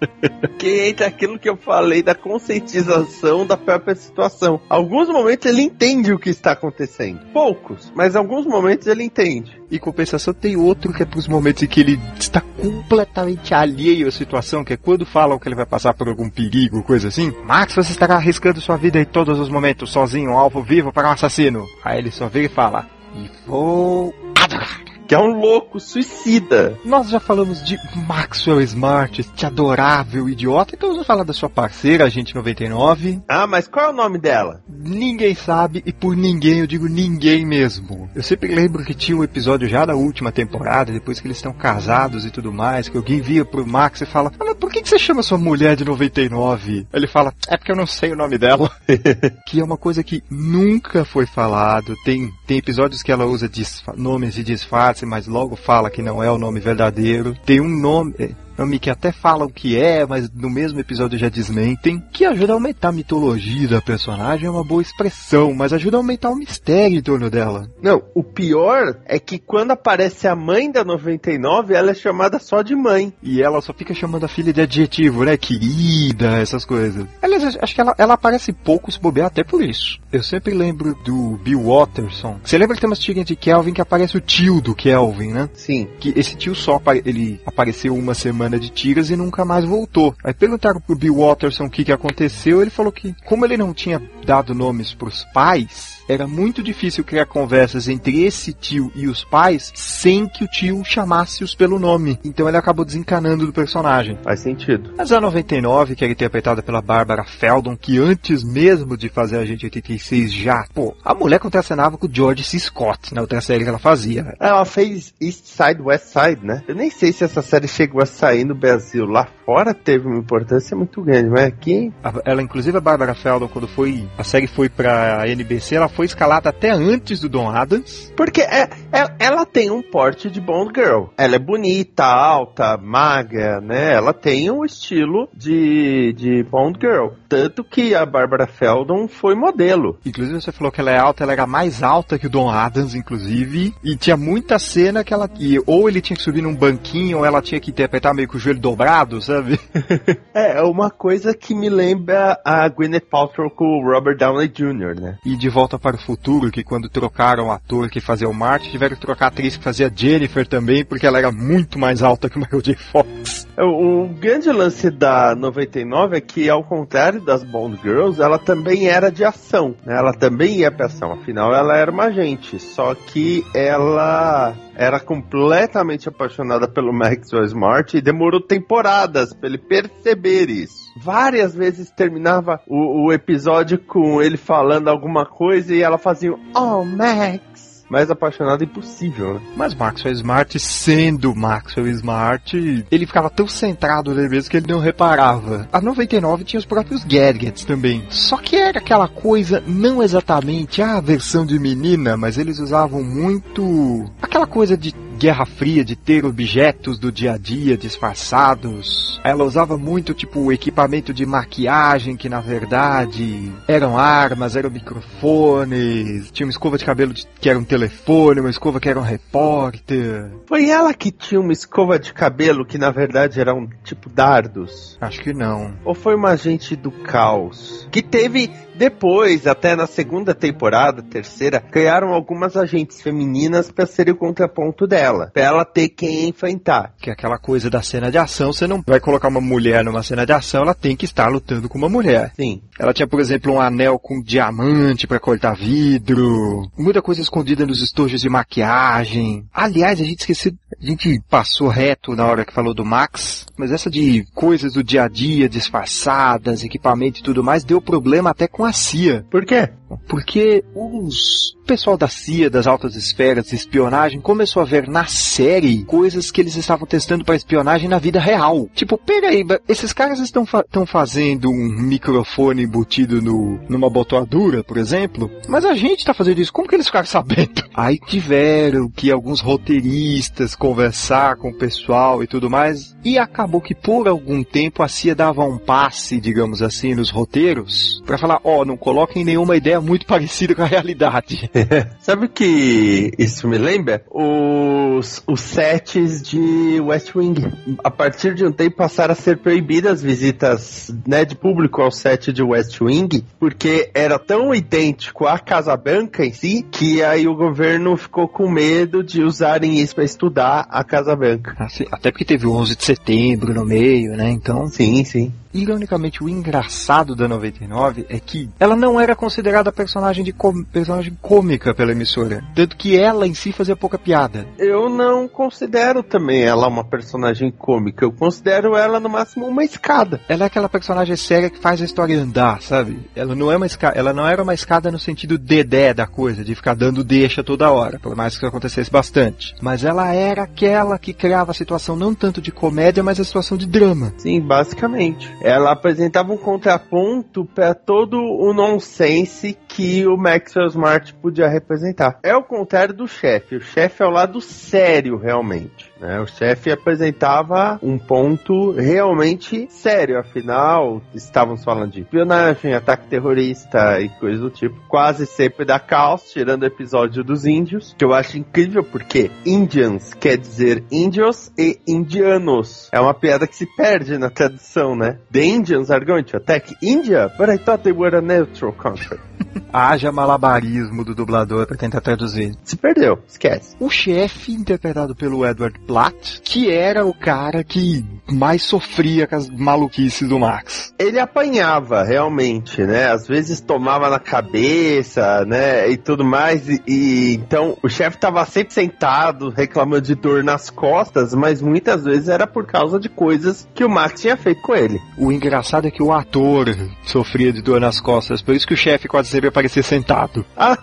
[0.58, 4.60] que entra aquilo que eu falei da conscientização da própria situação.
[4.68, 7.20] Alguns momentos ele entende o que está acontecendo.
[7.32, 9.60] Poucos, mas alguns momentos ele entende.
[9.70, 14.08] E compensação tem outro que é para os momentos em que ele está completamente alheio
[14.08, 17.32] à situação, que é quando falam que ele vai passar por algum perigo, coisa assim.
[17.44, 21.12] Max, você estará arriscando sua vida em todos os momentos, sozinho, alvo vivo para um
[21.12, 21.66] assassino.
[21.84, 26.78] Aí ele só vira e fala: E vou adorar que é um louco suicida.
[26.84, 32.04] Nós já falamos de Maxwell Smart, este adorável idiota, então vamos falar da sua parceira,
[32.04, 33.22] a gente 99.
[33.26, 34.60] Ah, mas qual é o nome dela?
[34.68, 38.10] Ninguém sabe, e por ninguém eu digo ninguém mesmo.
[38.14, 41.54] Eu sempre lembro que tinha um episódio já da última temporada, depois que eles estão
[41.54, 44.90] casados e tudo mais, que alguém via pro Max e fala, mas por que, que
[44.90, 46.86] você chama sua mulher de 99?
[46.92, 48.70] Ele fala, é porque eu não sei o nome dela.
[49.48, 51.96] que é uma coisa que nunca foi falado.
[52.04, 53.50] Tem, tem episódios que ela usa
[53.96, 57.36] nomes de disfarce mas logo fala que não é o nome verdadeiro.
[57.44, 58.14] Tem um nome,
[58.58, 62.56] nome que até falam que é, mas no mesmo episódio já desmentem, que ajuda a
[62.56, 66.98] aumentar a mitologia da personagem, é uma boa expressão, mas ajuda a aumentar o mistério
[66.98, 67.68] em torno dela.
[67.82, 72.62] Não, o pior é que quando aparece a mãe da 99, ela é chamada só
[72.62, 73.12] de mãe.
[73.22, 75.36] E ela só fica chamando a filha de adjetivo, né?
[75.36, 77.06] Querida, essas coisas.
[77.22, 79.98] Aliás, acho que ela, ela aparece pouco se bobear até por isso.
[80.12, 82.40] Eu sempre lembro do Bill Watterson.
[82.42, 85.48] Você lembra que tem umas tirinhas de Kelvin que aparece o tio do Kelvin, né?
[85.54, 85.88] Sim.
[86.00, 90.14] Que esse tio só ele apareceu uma semana de tiras e nunca mais voltou.
[90.22, 93.74] Aí perguntaram pro Bill Watterson o que, que aconteceu, ele falou que, como ele não
[93.74, 99.24] tinha dado nomes pros pais, era muito difícil criar conversas entre esse tio e os
[99.24, 102.18] pais sem que o tio chamasse-os pelo nome.
[102.24, 104.18] Então ele acabou desencanando do personagem.
[104.22, 104.94] Faz sentido.
[104.96, 109.44] Mas a 99, que era interpretada pela Barbara Feldon, que antes mesmo de fazer a
[109.44, 112.58] gente 86 já, pô, a mulher contracenava com o George C.
[112.58, 114.34] Scott na outra série que ela fazia.
[114.40, 116.62] Ela fez East Side, West Side, né?
[116.66, 119.04] Eu nem sei se essa série chegou a sair no Brasil.
[119.04, 121.92] Lá fora teve uma importância muito grande, mas aqui...
[122.24, 126.50] Ela, inclusive a Barbara Feldon, quando foi, a série foi pra NBC, ela foi escalada
[126.50, 128.12] até antes do Don Adams.
[128.16, 131.06] Porque é, é, ela tem um porte de Bond Girl.
[131.16, 133.94] Ela é bonita, alta, magra, né?
[133.94, 137.08] Ela tem um estilo de, de Bond Girl.
[137.28, 139.98] Tanto que a Barbara Feldon foi modelo.
[140.04, 142.94] Inclusive você falou que ela é alta, ela era mais alta que o Don Adams,
[142.94, 143.74] inclusive.
[143.82, 145.28] E tinha muita cena que ela...
[145.38, 148.36] E, ou ele tinha que subir num banquinho, ou ela tinha que interpretar meio com
[148.36, 149.58] o joelho dobrado, sabe?
[150.34, 155.18] é, uma coisa que me lembra a Gwyneth Paltrow com o Robert Downey Jr., né?
[155.24, 158.70] E De Volta para o Futuro, que quando trocaram o ator que fazia o Marty,
[158.70, 162.28] tiveram que trocar a atriz que fazia Jennifer também, porque ela era muito mais alta
[162.28, 162.76] que o Michael J.
[162.76, 163.46] Fox.
[163.58, 168.88] O, o grande lance da 99 é que, ao contrário das Bond Girls, ela também
[168.88, 169.74] era de ação.
[169.84, 169.96] Né?
[169.96, 171.12] Ela também ia pra ação.
[171.12, 172.58] Afinal, ela era uma agente.
[172.58, 180.48] Só que ela era completamente apaixonada pelo Maxwell Smart e demorou temporadas pra ele perceber
[180.48, 180.88] isso.
[180.96, 186.82] Várias vezes terminava o, o episódio com ele falando alguma coisa e ela fazia Oh,
[186.84, 187.68] Max!
[187.90, 189.40] mais apaixonado impossível, né?
[189.56, 194.78] Mas Maxwell Smart, sendo Maxwell Smart, ele ficava tão centrado nele mesmo que ele não
[194.78, 195.66] reparava.
[195.72, 198.04] A 99 tinha os próprios gadgets também.
[198.10, 204.04] Só que era aquela coisa, não exatamente a versão de menina, mas eles usavam muito
[204.20, 209.20] aquela coisa de Guerra Fria, de ter objetos do dia a dia disfarçados.
[209.24, 216.30] Ela usava muito, tipo, equipamento de maquiagem, que na verdade eram armas, eram microfones.
[216.30, 220.30] Tinha uma escova de cabelo que era um telefone, uma escova que era um repórter.
[220.46, 224.96] Foi ela que tinha uma escova de cabelo que na verdade era um tipo dardos?
[225.00, 225.74] Acho que não.
[225.84, 227.88] Ou foi uma agente do caos?
[227.90, 234.16] Que teve depois, até na segunda temporada, terceira, criaram algumas agentes femininas para serem o
[234.16, 236.94] contraponto dela, para ela ter quem enfrentar.
[237.00, 240.04] Que é aquela coisa da cena de ação, você não vai colocar uma mulher numa
[240.04, 242.32] cena de ação, ela tem que estar lutando com uma mulher.
[242.36, 242.62] Sim.
[242.78, 247.82] Ela tinha, por exemplo, um anel com diamante para cortar vidro, muita coisa escondida nos
[247.82, 249.44] estojos de maquiagem.
[249.52, 253.72] Aliás, a gente esqueceu, a gente passou reto na hora que falou do Max, mas
[253.72, 258.46] essa de coisas do dia a dia disfarçadas, equipamento e tudo mais, deu problema até
[258.46, 259.24] com a CIA.
[259.30, 259.70] Por quê?
[260.08, 265.84] Porque os pessoal da CIA, das altas esferas de espionagem, começou a ver na série
[265.84, 268.66] coisas que eles estavam testando para espionagem na vida real.
[268.74, 275.30] Tipo, peraí, esses caras estão fa fazendo um microfone embutido no, numa botoadura, por exemplo,
[275.46, 277.62] mas a gente tá fazendo isso, como que eles ficaram sabendo?
[277.76, 283.74] Aí tiveram que alguns roteiristas conversar com o pessoal e tudo mais, e acabou que
[283.74, 288.60] por algum tempo a CIA dava um passe, digamos assim, nos roteiros, para falar, ó,
[288.60, 291.50] oh, não coloquem nenhuma ideia muito parecida com a realidade.
[292.00, 294.02] Sabe o que isso me lembra?
[294.10, 297.40] Os, os sets de West Wing.
[297.82, 302.32] A partir de um tempo passaram a ser proibidas visitas né, de público ao set
[302.32, 307.34] de West Wing, porque era tão idêntico à Casa Branca em si, que aí o
[307.34, 311.54] governo ficou com medo de usarem isso para estudar a Casa Branca.
[311.58, 314.30] Assim, até porque teve o 11 de setembro no meio, né?
[314.30, 314.66] Então.
[314.68, 315.32] Sim, sim.
[315.52, 320.62] Ironicamente, o engraçado da 99 é que ela não era considerada personagem de com...
[320.64, 324.46] personagem cômica pela emissora, tanto que ela em si fazia pouca piada.
[324.58, 330.20] Eu não considero também ela uma personagem cômica, eu considero ela no máximo uma escada.
[330.28, 332.98] Ela é aquela personagem séria que faz a história andar, sabe?
[333.16, 336.44] Ela não é uma escada, ela não era uma escada no sentido dedé da coisa,
[336.44, 339.54] de ficar dando deixa toda hora, por mais que isso acontecesse bastante.
[339.60, 343.56] Mas ela era aquela que criava a situação não tanto de comédia, mas a situação
[343.56, 344.12] de drama.
[344.18, 351.46] Sim, basicamente ela apresentava um contraponto para todo o nonsense que o Maxwell Smart podia
[351.46, 352.18] representar.
[352.24, 353.54] É o contrário do chefe.
[353.54, 355.88] O chefe é o lado sério, realmente.
[356.00, 356.18] Né?
[356.18, 364.08] O chefe apresentava um ponto realmente sério, afinal, estávamos falando de espionagem, ataque terrorista e
[364.08, 364.74] coisas do tipo.
[364.88, 370.12] Quase sempre da caos, tirando o episódio dos índios, que eu acho incrível porque Indians
[370.12, 372.88] quer dizer índios e indianos.
[372.92, 375.20] É uma piada que se perde na tradução, né?
[375.30, 379.20] The Indians are going to attack India, but I thought they were a neutral country.
[379.72, 382.54] Haja malabarismo do dublador para tentar traduzir.
[382.64, 383.76] Se perdeu, esquece.
[383.78, 389.48] O chefe, interpretado pelo Edward Platt, que era o cara que mais sofria com as
[389.48, 390.94] maluquices do Max.
[390.98, 393.10] Ele apanhava, realmente, né?
[393.10, 395.90] Às vezes tomava na cabeça, né?
[395.90, 396.68] E tudo mais.
[396.68, 402.04] E, e então o chefe tava sempre sentado, reclamando de dor nas costas, mas muitas
[402.04, 405.00] vezes era por causa de coisas que o Max tinha feito com ele.
[405.16, 406.68] O engraçado é que o ator
[407.04, 410.44] sofria de dor nas costas, por isso que o chefe quase sempre aparecia sentado.
[410.60, 410.76] Ah.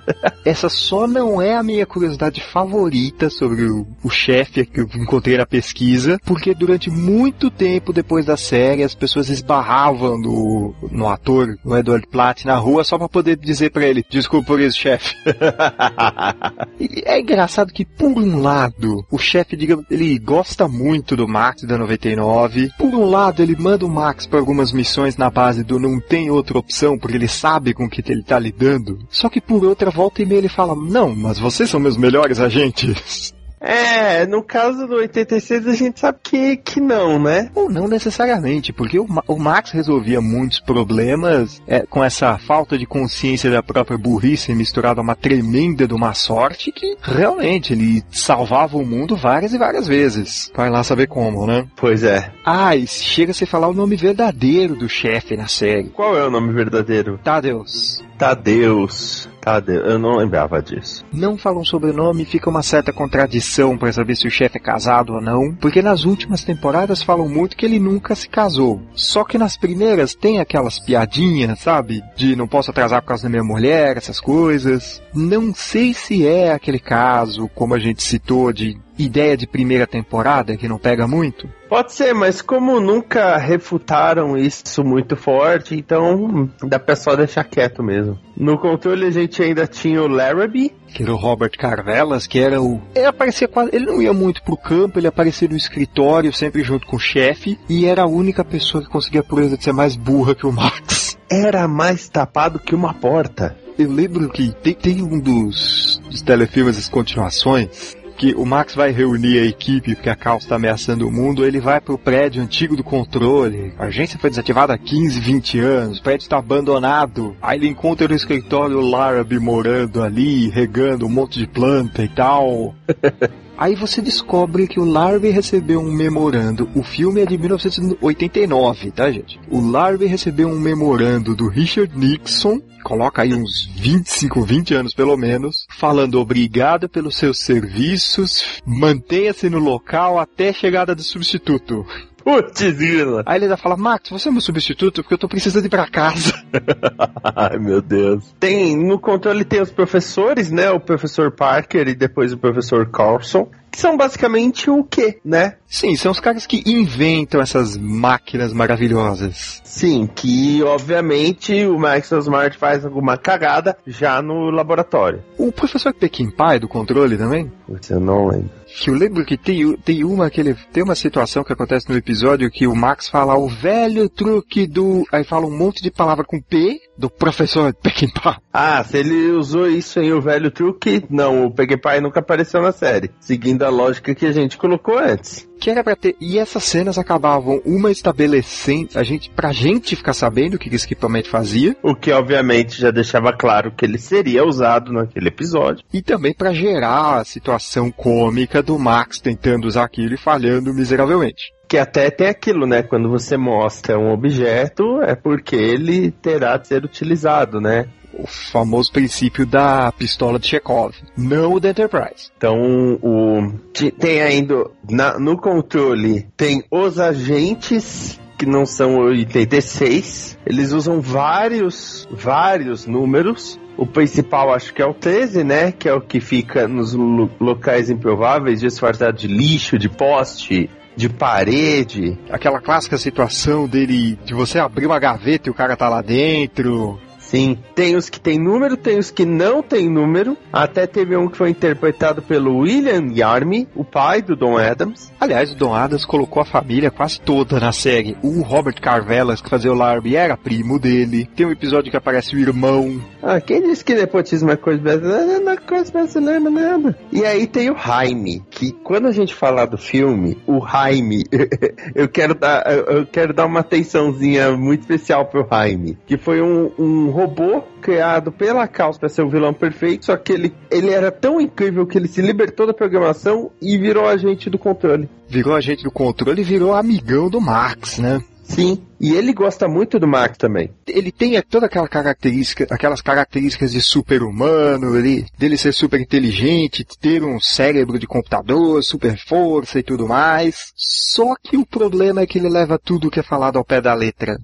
[0.46, 5.38] Essa só não é a minha curiosidade favorita sobre o, o chefe que eu encontrei
[5.38, 11.58] na pesquisa, porque durante muito tempo depois da série as pessoas esbarravam no, no ator,
[11.64, 15.16] no Edward Platt, na rua só para poder dizer para ele: desculpa por isso, chefe.
[17.06, 21.78] é engraçado que, por um lado, o chefe, digamos, ele gosta muito do Max da
[21.78, 22.72] 99.
[22.78, 26.30] Por um lado, ele manda o Max para algumas missões na base do não tem
[26.30, 28.65] outra opção, porque ele sabe com que ele tá lidando.
[29.10, 32.40] Só que por outra volta e meia ele fala: Não, mas vocês são meus melhores
[32.40, 33.34] agentes.
[33.66, 37.50] É, no caso do 86 a gente sabe que, que não, né?
[37.56, 42.86] Ou não necessariamente, porque o, o Max resolvia muitos problemas é, com essa falta de
[42.86, 48.78] consciência da própria burrice misturada a uma tremenda de uma sorte que realmente ele salvava
[48.78, 50.52] o mundo várias e várias vezes.
[50.56, 51.66] Vai lá saber como, né?
[51.76, 52.32] Pois é.
[52.46, 55.90] Ah, e chega a se falar o nome verdadeiro do chefe na série.
[55.90, 57.20] Qual é o nome verdadeiro?
[57.24, 58.04] Tadeus.
[58.18, 59.30] Tadeus.
[59.46, 59.82] Tadeu.
[59.82, 61.06] Eu não lembrava disso.
[61.14, 65.22] Não falam sobrenome, fica uma certa contradição pra saber se o chefe é casado ou
[65.22, 68.82] não, porque nas últimas temporadas falam muito que ele nunca se casou.
[68.96, 72.02] Só que nas primeiras tem aquelas piadinhas, sabe?
[72.16, 75.02] De não posso atrasar por causa da minha mulher, essas coisas.
[75.14, 80.58] Não sei se é aquele caso, como a gente citou, de ideia de primeira temporada
[80.58, 81.48] que não pega muito.
[81.76, 87.84] Pode ser, mas como nunca refutaram isso muito forte, então dá pra só deixar quieto
[87.84, 88.18] mesmo.
[88.38, 92.62] No controle a gente ainda tinha o Larrabee, que era o Robert Carvelas, que era
[92.62, 92.82] o.
[92.96, 93.72] Ele aparecia quase.
[93.74, 97.60] Ele não ia muito pro campo, ele aparecia no escritório, sempre junto com o chefe,
[97.68, 100.54] e era a única pessoa que conseguia a proeza de ser mais burra que o
[100.54, 101.18] Max.
[101.30, 103.54] era mais tapado que uma porta.
[103.78, 108.92] Eu lembro que tem, tem um dos, dos telefilmes, as continuações, que o Max vai
[108.92, 112.76] reunir a equipe porque a Caos está ameaçando o mundo, ele vai pro prédio antigo
[112.76, 113.74] do controle.
[113.78, 117.36] A agência foi desativada há 15, 20 anos, o prédio está abandonado.
[117.42, 122.10] Aí ele encontra no escritório o Larrabee morando ali, regando um monte de planta e
[122.10, 122.74] tal.
[123.58, 126.70] Aí você descobre que o Larvey recebeu um memorando.
[126.76, 129.40] O filme é de 1989, tá, gente?
[129.50, 135.16] O Larvey recebeu um memorando do Richard Nixon, coloca aí uns 25, 20 anos pelo
[135.16, 141.86] menos, falando obrigado pelos seus serviços, mantenha-se no local até a chegada do substituto.
[142.26, 143.22] Putz, grila.
[143.24, 145.88] Aí ele ainda fala, Max, você é meu substituto porque eu tô precisando ir pra
[145.88, 146.34] casa.
[147.24, 148.34] Ai, meu Deus.
[148.40, 150.72] Tem, no controle tem os professores, né?
[150.72, 153.48] O professor Parker e depois o professor Carlson.
[153.76, 155.58] Que são basicamente o quê, né?
[155.68, 159.62] Sim, são os caras que inventam essas máquinas maravilhosas.
[159.66, 165.22] Sim, que obviamente o Maxwell Smart faz alguma cagada já no laboratório.
[165.38, 167.52] O professor Pequim Pai do controle também?
[167.90, 168.50] Eu não lembro.
[168.66, 171.98] Que eu lembro que tem, tem uma que ele, tem uma situação que acontece no
[171.98, 175.04] episódio que o Max fala o velho truque do.
[175.12, 178.38] Aí fala um monte de palavra com P do professor Peckinpah.
[178.54, 182.72] Ah, se ele usou isso em O Velho Truque, não, o Peggy nunca apareceu na
[182.72, 183.12] série.
[183.20, 185.48] Seguindo a lógica que a gente colocou antes.
[185.60, 186.16] Que era pra ter.
[186.20, 188.90] E essas cenas acabavam uma estabelecendo.
[188.96, 191.76] A gente, pra gente ficar sabendo o que esse equipamento fazia.
[191.82, 195.84] O que obviamente já deixava claro que ele seria usado naquele episódio.
[195.94, 201.55] E também pra gerar a situação cômica do Max tentando usar aquilo e falhando miseravelmente.
[201.76, 202.84] Que até tem aquilo, né?
[202.84, 207.90] Quando você mostra um objeto, é porque ele terá de ser utilizado, né?
[208.14, 212.32] O famoso princípio da pistola de Chekhov, não o da Enterprise.
[212.38, 213.52] Então, o
[214.00, 220.40] tem ainda na, no controle tem os agentes que não são 86.
[220.46, 223.60] Eles usam vários, vários números.
[223.76, 225.74] O principal acho que é o 13, né?
[225.74, 231.10] Que é o que fica nos lo locais improváveis, disfarçado de lixo, de poste, de
[231.10, 232.18] parede.
[232.30, 237.00] Aquela clássica situação dele de você abrir uma gaveta e o cara tá lá dentro.
[237.26, 240.38] Sim, tem os que tem número, tem os que não tem número.
[240.54, 245.12] Até teve um que foi interpretado pelo William Yarmy, o pai do Don Adams.
[245.20, 248.16] Aliás, o Don Adams colocou a família quase toda na série.
[248.22, 251.28] O Robert Carvelas, que fazia o Larby, era primo dele.
[251.36, 253.02] Tem um episódio que aparece o irmão.
[253.24, 255.40] Ah, quem disse que nepotismo é coisa brasileira?
[255.40, 256.98] Não é coisa brasileira nada.
[257.12, 261.24] E aí tem o Jaime, que quando a gente falar do filme, o Jaime,
[261.96, 266.72] eu quero dar, eu quero dar uma atençãozinha muito especial pro Jaime, que foi um,
[266.78, 271.10] um robô criado pela Caos para ser o vilão perfeito, só que ele, ele era
[271.10, 275.10] tão incrível que ele se libertou da programação e virou agente do controle.
[275.26, 278.22] Virou agente do controle e virou amigão do Max, né?
[278.44, 280.70] Sim, e ele gosta muito do Max também.
[280.86, 287.24] Ele tem toda aquela característica, aquelas características de super-humano, ele, dele ser super inteligente, ter
[287.24, 290.74] um cérebro de computador, super força e tudo mais.
[290.76, 293.94] Só que o problema é que ele leva tudo que é falado ao pé da
[293.94, 294.38] letra.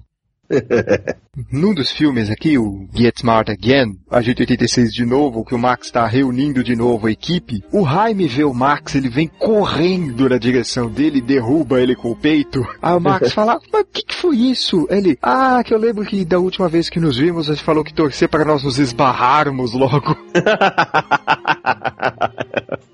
[1.50, 5.86] Num dos filmes aqui, o Get Smart Again, Agente 86 de novo, que o Max
[5.86, 10.36] está reunindo de novo a equipe, o Jaime vê o Max, ele vem correndo na
[10.36, 12.62] direção dele derruba ele com o peito.
[12.82, 14.86] Aí o Max fala, mas o que, que foi isso?
[14.90, 17.82] Ele, ah, que eu lembro que da última vez que nos vimos, a gente falou
[17.82, 20.14] que torcer para nós nos esbarrarmos logo.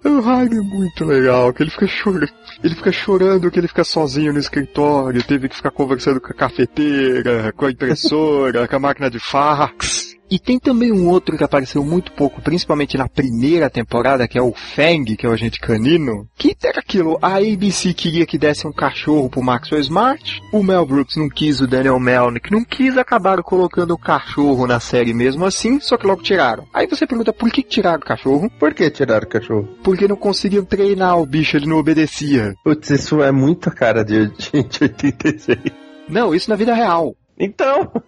[0.05, 2.31] o Jaime é muito legal, que ele fica chorando.
[2.63, 6.35] Ele fica chorando que ele fica sozinho no escritório, teve que ficar conversando com a
[6.35, 10.09] cafeteira, com a impressora, com a máquina de fax.
[10.31, 14.43] E tem também um outro que apareceu muito pouco, principalmente na primeira temporada, que é
[14.43, 16.29] o Fang, que é o agente canino.
[16.37, 20.85] Que era aquilo, a ABC queria que desse um cachorro pro Maxwell Smart, o Mel
[20.85, 25.47] Brooks não quis, o Daniel Melnick não quis, acabaram colocando o cachorro na série mesmo
[25.47, 26.67] assim, só que logo tiraram.
[26.75, 28.51] Aí você pergunta por que tiraram o cachorro?
[28.59, 29.69] Por que tiraram o cachorro?
[29.83, 32.55] Porque não conseguiam treinar o bicho, ele não obedecia.
[32.63, 35.59] Putz, isso é muita cara de gente 86.
[36.09, 37.15] Não, isso na vida real.
[37.39, 37.91] Então.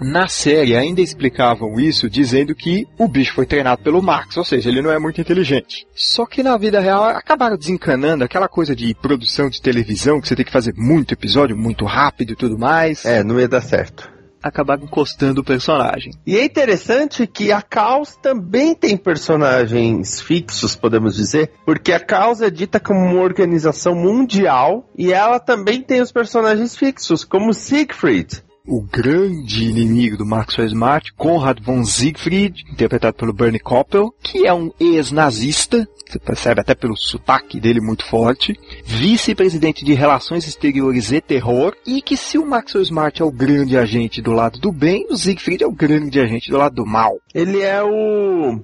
[0.00, 4.70] Na série ainda explicavam isso dizendo que o bicho foi treinado pelo Max, ou seja,
[4.70, 5.86] ele não é muito inteligente.
[5.94, 10.34] Só que na vida real acabaram desencanando aquela coisa de produção de televisão que você
[10.34, 13.04] tem que fazer muito episódio, muito rápido e tudo mais.
[13.04, 14.10] É, não ia dar certo.
[14.42, 16.12] Acabaram encostando o personagem.
[16.26, 22.40] E é interessante que a Caos também tem personagens fixos, podemos dizer, porque a Caos
[22.40, 28.42] é dita como uma organização mundial e ela também tem os personagens fixos, como Siegfried,
[28.66, 34.52] o grande inimigo do Maxwell Smart, Konrad von Siegfried, interpretado pelo Bernie Koppel, que é
[34.52, 41.20] um ex-nazista, você percebe até pelo sotaque dele muito forte, vice-presidente de Relações Exteriores e
[41.20, 45.06] Terror, e que se o Maxwell Smart é o grande agente do lado do bem,
[45.10, 47.18] o Siegfried é o grande agente do lado do mal.
[47.34, 48.60] Ele é o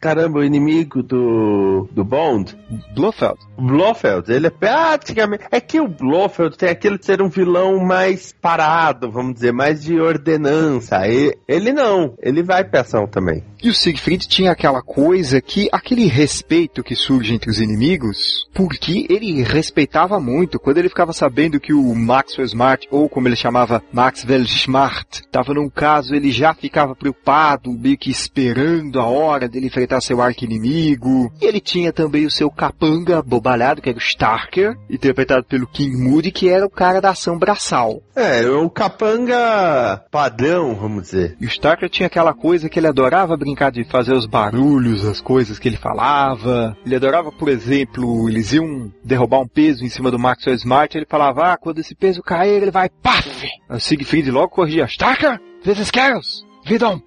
[0.00, 2.56] caramba, o inimigo do, do Bond?
[2.94, 3.38] Blofeld.
[3.58, 5.44] Blofeld, ele é praticamente.
[5.50, 9.82] É que o Blofeld tem aquele de ser um vilão mais parado, vamos dizer, mais
[9.82, 11.06] de ordenança.
[11.06, 13.44] E, ele não, ele vai pra ação também.
[13.62, 19.06] E o Siegfried tinha aquela coisa que, aquele respeito que surge entre os inimigos, porque
[19.10, 20.58] ele respeitava muito.
[20.58, 25.52] Quando ele ficava sabendo que o Maxwell Smart, ou como ele chamava, Maxwell Smart, estava
[25.52, 30.44] num caso, ele já ficava preocupado, meio que esperando a hora dele enfrentar seu arco
[30.44, 31.32] inimigo.
[31.40, 35.96] E ele tinha também o seu capanga bobalhado, que era o Starker, interpretado pelo King
[35.96, 38.02] Moody, que era o cara da ação braçal.
[38.14, 41.36] É, o capanga padrão, vamos dizer.
[41.40, 45.04] E o Starker tinha aquela coisa que ele adorava brincar brincar de fazer os barulhos,
[45.04, 46.76] as coisas que ele falava.
[46.84, 51.06] Ele adorava, por exemplo, eles iam derrubar um peso em cima do Maxwell Smart, ele
[51.06, 53.46] falava, ah, quando esse peso cair, ele vai paf!
[53.68, 57.00] O Siegfried logo corrigia, Starker, vezes Carols, vida um!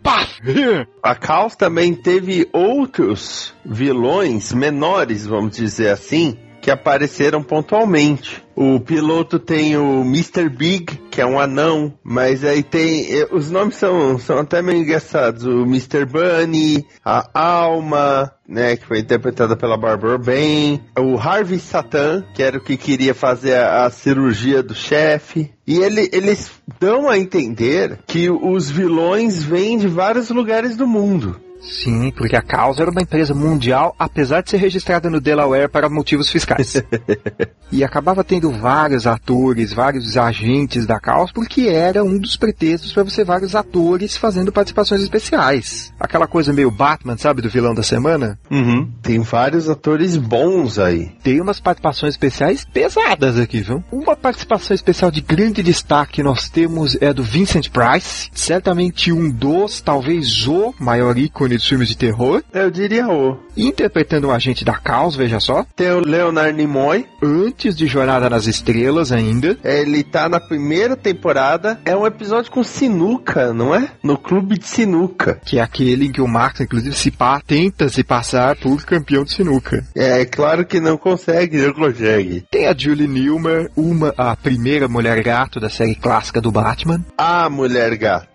[1.02, 8.42] A Caos também teve outros vilões menores, vamos dizer assim, que apareceram pontualmente.
[8.56, 10.48] O piloto tem o Mr.
[10.48, 13.06] Big, que é um anão, mas aí tem.
[13.32, 15.44] Os nomes são, são até meio engraçados.
[15.44, 16.06] O Mr.
[16.06, 22.58] Bunny, a Alma, né, que foi interpretada pela Barbara Bain, o Harvey Satan, que era
[22.58, 25.52] o que queria fazer a, a cirurgia do chefe.
[25.68, 26.50] E ele, eles
[26.80, 31.42] dão a entender que os vilões vêm de vários lugares do mundo.
[31.64, 35.90] Sim, porque a causa era uma empresa mundial, apesar de ser registrada no Delaware para
[35.90, 36.84] motivos fiscais.
[37.72, 43.04] e acabava tendo vários atores, vários agentes da causa, porque era um dos pretextos para
[43.04, 45.92] você vários atores fazendo participações especiais.
[46.00, 48.38] Aquela coisa meio Batman, sabe, do vilão da semana?
[48.52, 48.92] Uhum.
[49.02, 51.12] Tem vários atores bons aí.
[51.24, 53.84] Tem umas participações especiais pesadas aqui, viu?
[53.92, 59.32] Uma participação especial de grande destaque que nós temos é do Vincent Price, certamente um
[59.32, 62.44] dos, talvez o maior ícone dos filmes de terror.
[62.54, 63.38] Eu diria o.
[63.56, 65.66] Interpretando um agente da Caos, veja só.
[65.76, 67.06] Tem o Leonard Nimoy.
[67.22, 69.58] Antes de Jornada nas Estrelas ainda.
[69.64, 71.80] Ele tá na primeira temporada.
[71.86, 73.90] É um episódio com sinuca, não é?
[74.04, 75.40] No clube de sinuca.
[75.46, 79.24] Que é aquele em que o Marx, inclusive, se pá, tenta se passar por campeão
[79.24, 79.86] de sinuca.
[79.96, 82.44] É, claro que não consegue, não consegue.
[82.50, 87.04] Tem a Julie Newmar, uma, a primeira mulher gato da série clássica do Batman.
[87.18, 88.33] A mulher gato.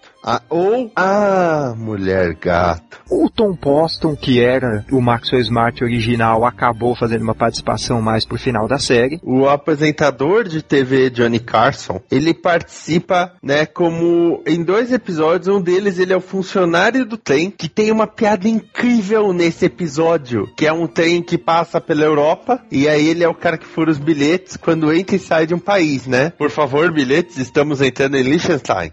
[0.48, 2.98] Ou a mulher gato.
[3.10, 8.38] O Tom Poston, que era o Maxwell Smart original, acabou fazendo uma participação mais pro
[8.38, 9.18] final da série.
[9.22, 15.98] O apresentador de TV Johnny Carson, ele participa, né, como em dois episódios, um deles
[15.98, 20.72] ele é o funcionário do trem, que tem uma piada incrível nesse episódio, que é
[20.72, 23.98] um trem que passa pela Europa, e aí ele é o cara que fura os
[23.98, 26.30] bilhetes quando entra e sai de um país, né?
[26.36, 28.92] Por favor, bilhetes, estamos entrando em Liechtenstein.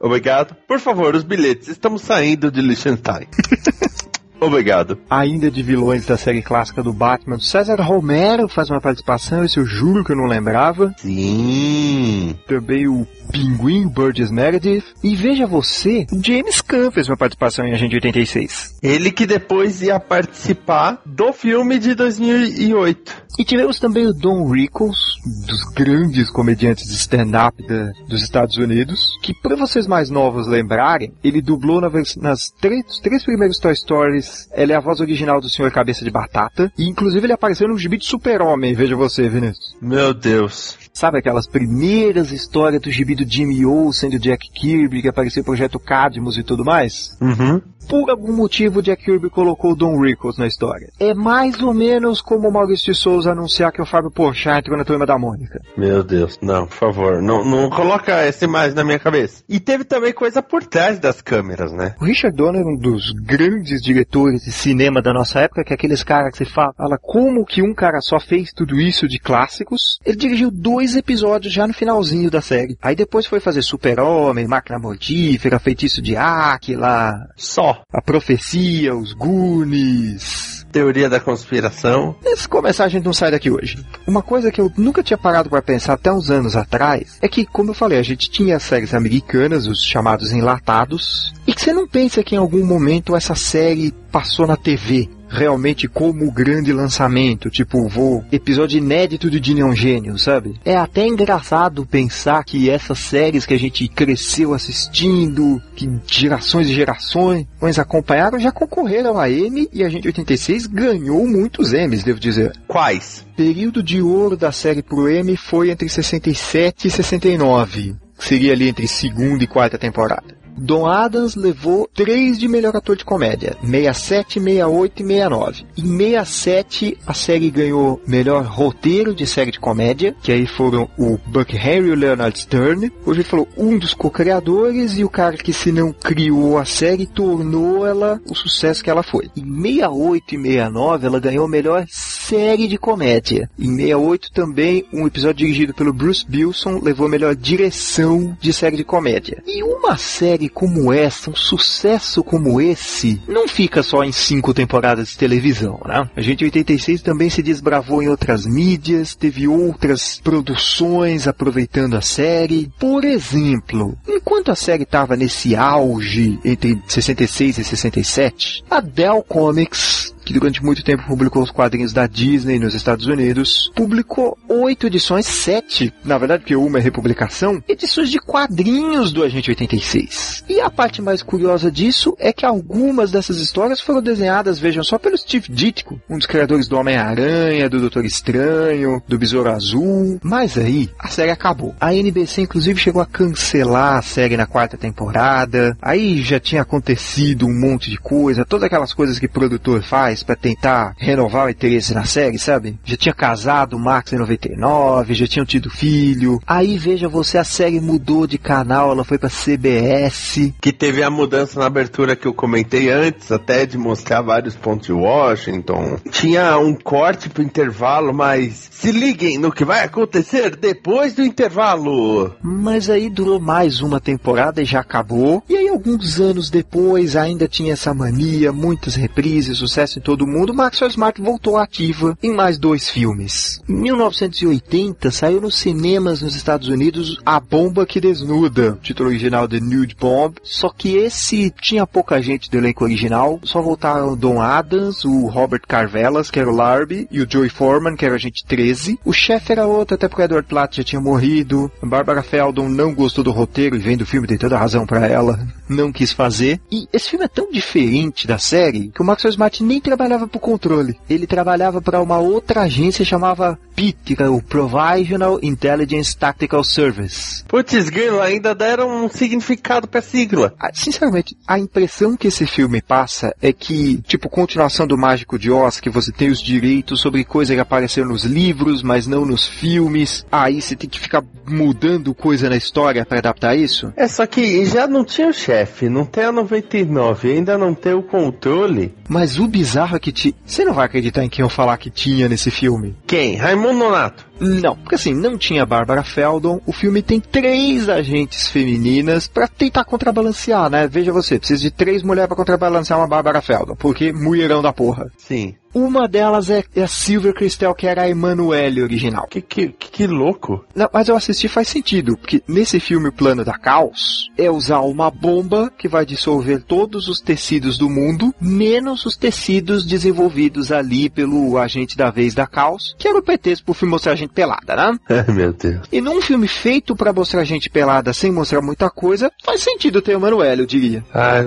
[0.00, 0.54] Obrigado.
[0.66, 1.68] Por favor, os bilhetes.
[1.68, 3.26] Estamos saindo de Liechtenstein.
[4.38, 4.98] Obrigado.
[5.08, 9.64] Ainda de vilões da série clássica do Batman, César Romero faz uma participação, esse eu
[9.64, 10.94] juro que eu não lembrava.
[10.98, 12.38] Sim.
[12.46, 14.84] Também o Pinguim, Burgess Meredith.
[15.02, 18.78] E veja você, James Caan fez uma participação em Agente 86.
[18.82, 23.26] Ele que depois ia participar do filme de 2008.
[23.38, 24.98] E tivemos também o Don Rickles,
[25.46, 27.62] dos grandes comediantes de stand-up
[28.08, 33.24] dos Estados Unidos, que para vocês mais novos lembrarem, ele dublou na nas três, três
[33.24, 37.26] primeiros Toy Stories, ele é a voz original do Senhor Cabeça de Batata, e inclusive
[37.26, 39.76] ele apareceu no gibi de Super-Homem, veja você, Vinícius.
[39.80, 40.85] Meu Deus.
[40.96, 45.44] Sabe aquelas primeiras histórias do gibi do Jimmy Olsen, do Jack Kirby, que apareceu o
[45.44, 47.14] Projeto Cadmus e tudo mais?
[47.20, 47.60] Uhum.
[47.88, 50.90] Por algum motivo, Jack Kirby colocou o Don Rickles na história.
[50.98, 54.76] É mais ou menos como o Maurício de Souza anunciar que o Fábio Porchat entrou
[54.76, 55.60] na turma da Mônica.
[55.76, 59.42] Meu Deus, não, por favor, não, não coloca essa imagem na minha cabeça.
[59.48, 61.94] E teve também coisa por trás das câmeras, né?
[62.00, 65.76] O Richard Donner é um dos grandes diretores de cinema da nossa época, que é
[65.76, 69.18] aqueles caras que você fala, fala como que um cara só fez tudo isso de
[69.18, 69.98] clássicos.
[70.04, 72.76] Ele dirigiu dois episódios já no finalzinho da série.
[72.82, 77.75] Aí depois foi fazer Super-Homem, Máquina Mortífera, Feitiço de Áquila, Só.
[77.92, 80.66] A Profecia, Os Goonies.
[80.72, 82.14] Teoria da conspiração.
[82.36, 83.82] Se começar, a gente não sai daqui hoje.
[84.06, 87.46] Uma coisa que eu nunca tinha parado para pensar até uns anos atrás é que,
[87.46, 91.88] como eu falei, a gente tinha séries americanas, os chamados enlatados, e que você não
[91.88, 97.88] pensa que em algum momento essa série passou na TV realmente como grande lançamento, tipo,
[97.88, 100.54] vou episódio inédito de Dini um gênio, sabe?
[100.64, 106.74] É até engraçado pensar que essas séries que a gente cresceu assistindo, que gerações e
[106.74, 107.46] gerações
[107.78, 112.52] acompanharam, já concorreram a M e a gente 86 ganhou muitos M's, devo dizer.
[112.66, 113.26] Quais?
[113.36, 117.96] Período de ouro da série pro M foi entre 67 e 69.
[118.18, 120.35] Seria ali entre segunda e quarta temporada.
[120.56, 125.66] Don Adams levou 3 de melhor ator de comédia, 67, 68 e 69.
[125.76, 131.18] Em 67, a série ganhou melhor roteiro de série de comédia, que aí foram o
[131.26, 132.90] Buck Henry e o Leonard Stern.
[133.04, 137.06] Hoje ele falou um dos co-criadores e o cara que se não criou a série
[137.06, 139.30] tornou ela o sucesso que ela foi.
[139.36, 141.84] Em 68 e 69, ela ganhou melhor
[142.28, 143.48] série de comédia.
[143.56, 148.82] Em 68 também, um episódio dirigido pelo Bruce Bilson levou melhor direção de série de
[148.82, 149.40] comédia.
[149.46, 155.10] E uma série como essa, um sucesso como esse, não fica só em cinco temporadas
[155.10, 156.10] de televisão, né?
[156.16, 162.00] A gente em 86 também se desbravou em outras mídias, teve outras produções aproveitando a
[162.00, 162.72] série.
[162.76, 170.15] Por exemplo, enquanto a série estava nesse auge entre 66 e 67, a Dell Comics
[170.26, 175.24] que durante muito tempo publicou os quadrinhos da Disney nos Estados Unidos, publicou oito edições,
[175.24, 180.44] sete, na verdade, porque uma é republicação, edições de quadrinhos do Agente 86.
[180.48, 184.98] E a parte mais curiosa disso é que algumas dessas histórias foram desenhadas, vejam só,
[184.98, 190.18] pelo Steve Ditko, um dos criadores do Homem-Aranha, do Doutor Estranho, do Besouro Azul.
[190.24, 191.74] Mas aí, a série acabou.
[191.80, 195.76] A NBC, inclusive, chegou a cancelar a série na quarta temporada.
[195.80, 200.36] Aí já tinha acontecido um monte de coisa, todas aquelas coisas que produtor faz para
[200.36, 202.78] tentar renovar o interesse na série, sabe?
[202.84, 206.40] Já tinha casado o Max em 99, já tinham tido filho.
[206.46, 210.52] Aí veja você, a série mudou de canal, ela foi pra CBS.
[210.60, 214.86] Que teve a mudança na abertura que eu comentei antes, até de mostrar vários pontos
[214.86, 215.98] de Washington.
[216.10, 222.34] Tinha um corte pro intervalo, mas se liguem no que vai acontecer depois do intervalo.
[222.42, 225.42] Mas aí durou mais uma temporada e já acabou.
[225.48, 230.54] E aí alguns anos depois ainda tinha essa mania, muitas reprises, sucesso todo mundo.
[230.54, 233.60] Maxwell Smart voltou ativa em mais dois filmes.
[233.68, 239.58] Em 1980 saiu nos cinemas nos Estados Unidos A Bomba que Desnuda, título original The
[239.58, 240.36] Nude Bomb.
[240.44, 245.62] Só que esse tinha pouca gente do elenco original, só voltaram Don Adams, o Robert
[245.66, 249.00] Carvelas, que era o Larby, e o Joey Foreman, que era o agente 13.
[249.04, 251.68] O chefe era outro, até porque o Edward Platt já tinha morrido.
[251.82, 254.86] A Barbara Feldon não gostou do roteiro e vendo o filme, tem toda a razão
[254.86, 255.36] para ela.
[255.68, 256.60] Não quis fazer.
[256.70, 260.38] E esse filme é tão diferente da série que o Maxwell Smart nem trabalhava pro
[260.38, 260.98] controle.
[261.08, 267.44] Ele trabalhava para uma outra agência chamava PIT, que é o Provisional Intelligence Tactical Service.
[267.46, 270.54] Putz, grilo, ainda deram um significado pra sigla.
[270.58, 275.50] Ah, Sinceramente, a impressão que esse filme passa é que, tipo, continuação do Mágico de
[275.50, 279.46] Oz, que você tem os direitos sobre coisa que apareceu nos livros, mas não nos
[279.46, 280.24] filmes.
[280.32, 283.92] Aí você tem que ficar mudando coisa na história para adaptar isso.
[283.96, 287.94] É só que já não tinha o chefe, não tem a 99, ainda não tem
[287.94, 288.94] o controle.
[289.08, 290.34] Mas o bizarro é que te...
[290.44, 292.96] Você não vai acreditar em quem eu falar que tinha nesse filme.
[293.06, 293.36] Quem?
[293.36, 294.26] Raimundo Nonato.
[294.40, 296.60] Não, porque assim, não tinha Bárbara Feldon.
[296.66, 300.86] O filme tem três agentes femininas pra tentar contrabalancear, né?
[300.86, 305.10] Veja você, precisa de três mulheres pra contrabalancear uma Bárbara Feldon, porque mulherão da porra.
[305.16, 305.54] Sim.
[305.76, 309.26] Uma delas é, é a Silver Crystal, que era a Emanuele original.
[309.28, 310.64] Que, que, que, que louco.
[310.74, 314.80] Não, mas eu assisti faz sentido, porque nesse filme o plano da Caos é usar
[314.80, 321.10] uma bomba que vai dissolver todos os tecidos do mundo, menos os tecidos desenvolvidos ali
[321.10, 324.25] pelo agente da vez da Caos, que era o pretexto pro filme mostrar a gente
[324.26, 324.98] gente pelada, né?
[325.08, 325.82] Ai, meu Deus.
[325.90, 330.16] E num filme feito pra mostrar gente pelada sem mostrar muita coisa, faz sentido ter
[330.16, 331.04] o Manuel, eu diria.
[331.12, 331.44] Ai.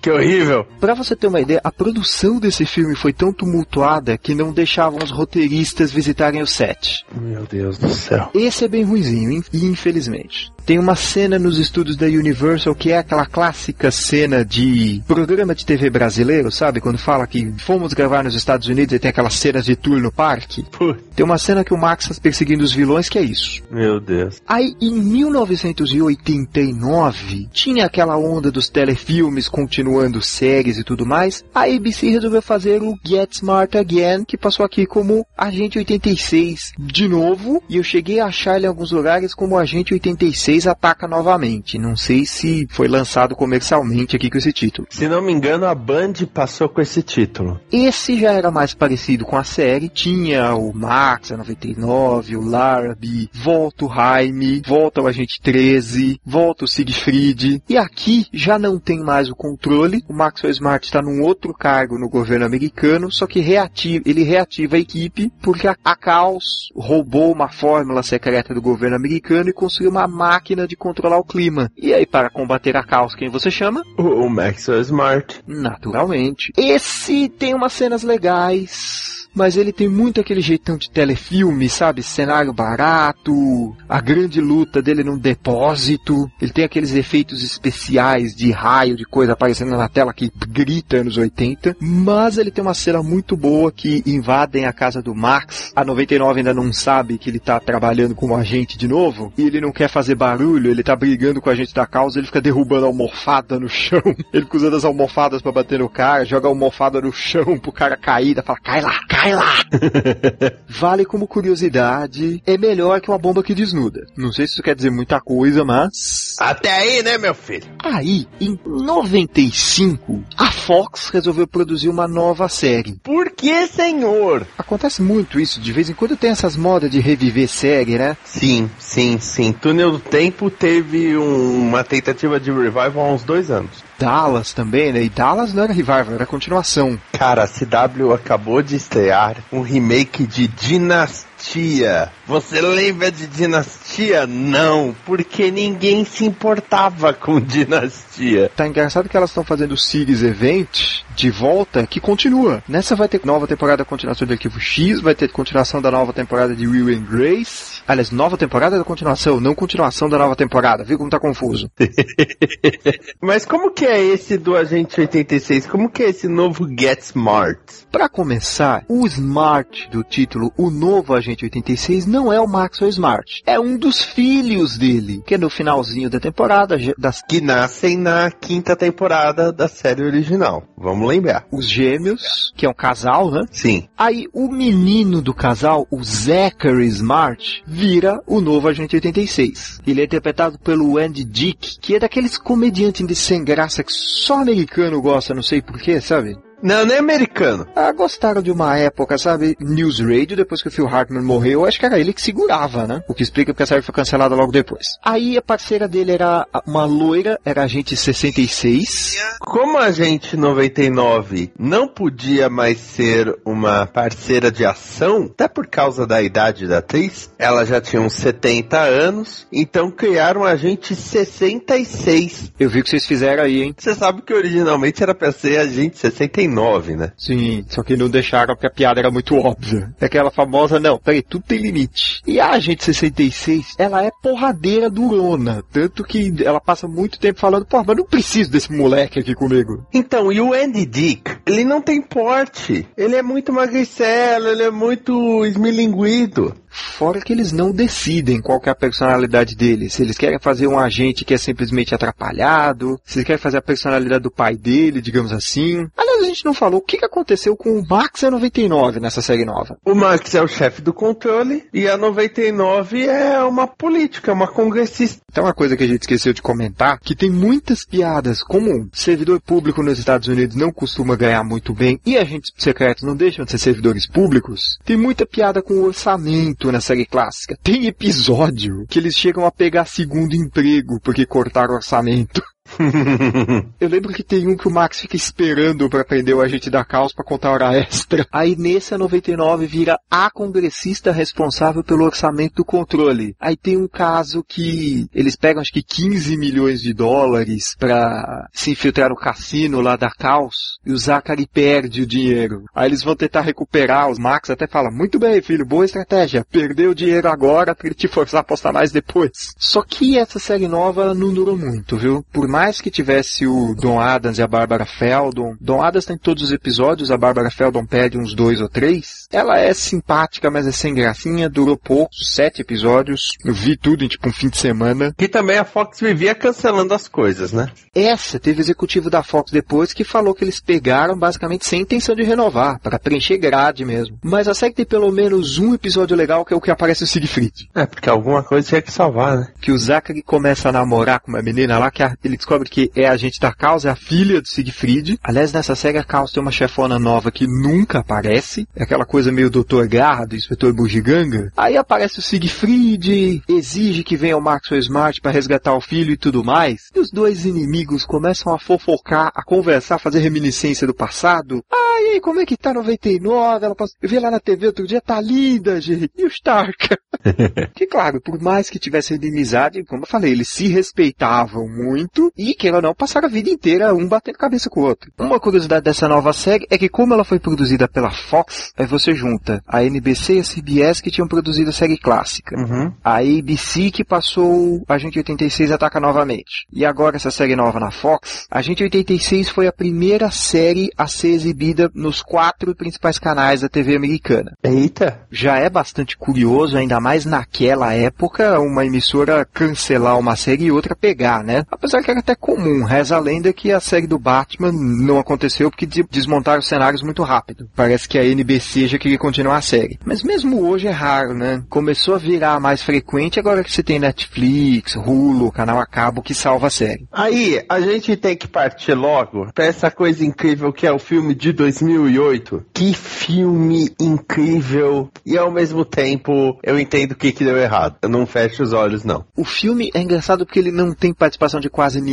[0.00, 0.66] Que horrível.
[0.80, 4.98] Pra você ter uma ideia, a produção desse filme foi tão tumultuada que não deixavam
[5.02, 7.04] os roteiristas visitarem o set.
[7.14, 8.30] Meu Deus do céu.
[8.34, 10.50] Esse é bem ruizinho, in- infelizmente.
[10.64, 15.64] Tem uma cena nos estúdios da Universal que é aquela clássica cena de programa de
[15.66, 16.80] TV brasileiro, sabe?
[16.80, 20.12] Quando fala que fomos gravar nos Estados Unidos e tem aquelas cenas de tour no
[20.12, 20.64] parque.
[20.70, 23.62] Putz, Tem uma cena que o Max está perseguindo os vilões que é isso.
[23.70, 24.40] meu Deus.
[24.46, 31.44] Aí, em 1989, tinha aquela onda dos telefilmes continuando séries e tudo mais.
[31.54, 37.08] A ABC resolveu fazer o Get Smart Again, que passou aqui como Agente 86 de
[37.08, 37.60] novo.
[37.68, 41.78] E eu cheguei a achar ele em alguns lugares como Agente 86 Ataca Novamente.
[41.78, 44.86] Não sei se foi lançado comercialmente aqui com esse título.
[44.90, 47.60] Se não me engano, a Band passou com esse título.
[47.72, 49.88] Esse já era mais parecido com a série.
[49.88, 56.64] Tinha o Max, a 99, o Larrabee, volta o Jaime, volta o Agente 13, volta
[56.64, 57.62] o Siegfried.
[57.68, 60.02] E aqui já não tem mais o controle.
[60.08, 64.76] O Maxwell Smart está num outro cargo no governo americano, só que reativa, ele reativa
[64.76, 69.90] a equipe porque a, a Caos roubou uma fórmula secreta do governo americano e construiu
[69.90, 71.70] uma máquina de controlar o clima.
[71.76, 73.82] E aí, para combater a Caos, quem você chama?
[73.96, 75.42] O, o Maxwell Smart.
[75.46, 76.52] Naturalmente.
[76.56, 79.19] Esse tem umas cenas legais.
[79.34, 82.02] Mas ele tem muito aquele jeitão de telefilme, sabe?
[82.02, 86.30] Cenário barato, a grande luta dele num depósito.
[86.40, 91.16] Ele tem aqueles efeitos especiais de raio, de coisa aparecendo na tela que grita anos
[91.16, 91.76] 80.
[91.80, 95.72] Mas ele tem uma cena muito boa que invadem a casa do Max.
[95.74, 99.32] A 99 ainda não sabe que ele tá trabalhando como agente de novo.
[99.38, 102.26] E ele não quer fazer barulho, ele tá brigando com a gente da causa, ele
[102.26, 104.00] fica derrubando almofada no chão.
[104.32, 107.72] Ele fica usando as almofadas pra bater no cara, joga a almofada no chão pro
[107.72, 109.54] cara cair, fala, cai lá, cai lá!
[110.68, 114.06] vale como curiosidade, é melhor que uma bomba que desnuda.
[114.16, 116.36] Não sei se isso quer dizer muita coisa, mas...
[116.38, 117.66] Até aí, né, meu filho?
[117.82, 122.98] Aí, em 95, a Fox resolveu produzir uma nova série.
[123.02, 124.46] Por que, senhor?
[124.58, 128.16] Acontece muito isso, de vez em quando tem essas modas de reviver série, né?
[128.24, 129.52] Sim, sim, sim.
[129.52, 133.70] Túnel do Tempo teve um- uma tentativa de revival há uns dois anos.
[133.98, 135.02] Dallas também, né?
[135.02, 136.98] E Dallas não era revival, era continuação.
[137.12, 139.09] Cara, a CW acabou de estrear
[139.52, 142.10] um remake de Dinastia.
[142.26, 144.26] Você lembra de Dinastia?
[144.26, 148.50] Não, porque ninguém se importava com Dinastia.
[148.54, 152.62] Tá engraçado que elas estão fazendo Series Event de volta que continua.
[152.66, 156.56] Nessa vai ter nova temporada, continuação de Arquivo X, vai ter continuação da nova temporada
[156.56, 157.82] de Will and Grace.
[157.86, 160.82] Aliás, nova temporada da continuação, não continuação da nova temporada.
[160.82, 161.70] Viu como tá confuso?
[163.20, 165.66] Mas como que é esse do Agente 86?
[165.66, 167.60] Como que é esse novo Get Smart?
[167.92, 173.42] Pra começar, o Smart do título O Novo Agente 86 não é o Maxwell Smart.
[173.44, 178.30] É um dos filhos dele, que é no finalzinho da temporada, das Que nascem na
[178.30, 180.62] quinta temporada da série original.
[180.78, 181.46] Vamos lembrar.
[181.50, 183.44] os gêmeos, que é um casal, né?
[183.50, 183.88] Sim.
[183.96, 189.80] Aí o menino do casal, o Zachary Smart, vira o novo Agente 86.
[189.86, 194.40] Ele é interpretado pelo Andy Dick, que é daqueles comediantes de sem graça que só
[194.40, 196.36] americano gosta, não sei porquê, sabe?
[196.62, 197.66] Não, é americano.
[197.74, 199.56] Ah, gostaram de uma época, sabe?
[199.58, 203.02] News Radio, depois que o Phil Hartman morreu, acho que era ele que segurava, né?
[203.08, 204.98] O que explica porque a série foi cancelada logo depois.
[205.02, 209.16] Aí a parceira dele era uma loira, era agente 66.
[209.40, 216.06] Como a gente 99 não podia mais ser uma parceira de ação, até por causa
[216.06, 222.52] da idade da atriz, ela já tinha uns 70 anos, então criaram a gente 66.
[222.58, 223.74] Eu vi o que vocês fizeram aí, hein?
[223.76, 226.49] Você sabe que originalmente era pra ser a gente 69,
[226.96, 227.12] né?
[227.16, 229.92] Sim, só que não deixaram porque a piada era muito óbvia.
[230.00, 232.20] É aquela famosa, não, peraí, tudo tem limite.
[232.26, 235.62] E a Agente 66, ela é porradeira durona.
[235.72, 239.86] Tanto que ela passa muito tempo falando, pô, mas não preciso desse moleque aqui comigo.
[239.92, 242.86] Então, e o Andy Dick, ele não tem porte.
[242.96, 246.54] Ele é muito magricelo, ele é muito esmilinguido.
[246.70, 249.90] Fora que eles não decidem qual é a personalidade dele.
[249.90, 253.62] Se eles querem fazer um agente que é simplesmente atrapalhado, se eles querem fazer a
[253.62, 255.88] personalidade do pai dele, digamos assim.
[255.96, 259.44] Aliás, a gente não falou o que, aconteceu com o Max é 99 nessa série
[259.44, 259.76] nova.
[259.84, 265.20] O Max é o chefe do controle e a 99 é uma política, uma congressista.
[265.32, 269.40] Tem uma coisa que a gente esqueceu de comentar, que tem muitas piadas, como servidor
[269.40, 273.52] público nos Estados Unidos não costuma ganhar muito bem, e agentes secretos não deixam de
[273.52, 277.58] ser servidores públicos, tem muita piada com orçamento na série clássica.
[277.62, 282.42] Tem episódio que eles chegam a pegar segundo emprego porque cortaram orçamento.
[283.80, 286.84] Eu lembro que tem um que o Max fica esperando pra prender o agente da
[286.84, 288.26] Caos pra contar hora extra.
[288.32, 293.34] Aí nesse a 99 vira a congressista responsável pelo orçamento do controle.
[293.40, 298.72] Aí tem um caso que eles pegam acho que 15 milhões de dólares pra se
[298.72, 302.64] infiltrar no cassino lá da Caos e o Zachary perde o dinheiro.
[302.74, 306.90] Aí eles vão tentar recuperar, os Max até fala, muito bem filho, boa estratégia, perdeu
[306.90, 309.54] o dinheiro agora pra ele te forçar a apostar mais depois.
[309.58, 312.24] Só que essa série nova não durou muito, viu?
[312.32, 316.42] Por mais que tivesse o Don Adams e a Barbara Feldon, Don Adams tem todos
[316.42, 319.26] os episódios, a Barbara Feldon perde uns dois ou três.
[319.32, 323.36] Ela é simpática, mas é sem gracinha, durou pouco, sete episódios.
[323.44, 325.14] Eu vi tudo em tipo um fim de semana.
[325.16, 327.70] Que também a Fox vivia cancelando as coisas, né?
[327.94, 332.22] Essa teve executivo da Fox depois que falou que eles pegaram basicamente sem intenção de
[332.22, 334.18] renovar, para preencher grade mesmo.
[334.22, 337.06] Mas a série tem pelo menos um episódio legal que é o que aparece o
[337.06, 337.68] Siegfried.
[337.74, 339.48] É, porque alguma coisa tinha que salvar, né?
[339.60, 342.90] Que o Zachary começa a namorar com uma menina lá, que a- ele descobre que
[342.96, 345.18] é agente da Caos, é a filha do Siegfried.
[345.22, 348.66] Aliás, nessa série a Caos tem uma chefona nova que nunca aparece.
[348.74, 349.86] É aquela coisa meio Dr.
[349.86, 351.52] Garra, do Inspetor Bugiganga.
[351.56, 356.16] Aí aparece o Siegfried, exige que venha o Maxwell Smart para resgatar o filho e
[356.16, 356.88] tudo mais.
[356.94, 361.62] E os dois inimigos começam a fofocar, a conversar, a fazer reminiscência do passado.
[361.70, 363.66] Ah, e aí, como é que tá 99?
[363.66, 363.96] Ela passou...
[364.00, 366.10] Eu vi lá na TV outro dia, tá linda, gente.
[366.16, 366.88] E o Stark?
[367.74, 372.54] que claro, por mais que tivesse inimizade, como eu falei, eles se respeitavam muito e
[372.54, 375.10] que ela não passaram a vida inteira um batendo cabeça com o outro.
[375.18, 379.14] Uma curiosidade dessa nova série é que como ela foi produzida pela Fox, aí você
[379.14, 382.56] junta a NBC e a CBS que tinham produzido a série clássica.
[382.58, 382.92] Uhum.
[383.04, 386.66] A ABC que passou Agente 86 ataca novamente.
[386.72, 391.28] E agora essa série nova na Fox, Agente 86 foi a primeira série a ser
[391.28, 394.56] exibida nos quatro principais canais da TV americana.
[394.62, 395.20] Eita.
[395.30, 400.94] Já é bastante curioso, ainda mais naquela época, uma emissora cancelar uma série e outra
[400.94, 401.64] pegar, né?
[401.70, 405.70] Apesar que era até comum, reza a lenda que a série do Batman não aconteceu
[405.70, 407.68] porque de- desmontaram os cenários muito rápido.
[407.74, 409.98] Parece que a NBC já queria continuar a série.
[410.04, 411.62] Mas mesmo hoje é raro, né?
[411.68, 416.34] Começou a virar mais frequente agora que você tem Netflix, Hulu, canal a cabo que
[416.34, 417.06] salva a série.
[417.12, 421.34] Aí, a gente tem que partir logo pra essa coisa incrível que é o filme
[421.34, 422.64] de 2008.
[422.72, 425.10] Que filme incrível!
[425.24, 427.96] E ao mesmo tempo, eu entendo o que, que deu errado.
[428.02, 429.24] Eu não fecho os olhos, não.
[429.36, 432.09] O filme é engraçado porque ele não tem participação de quase ninguém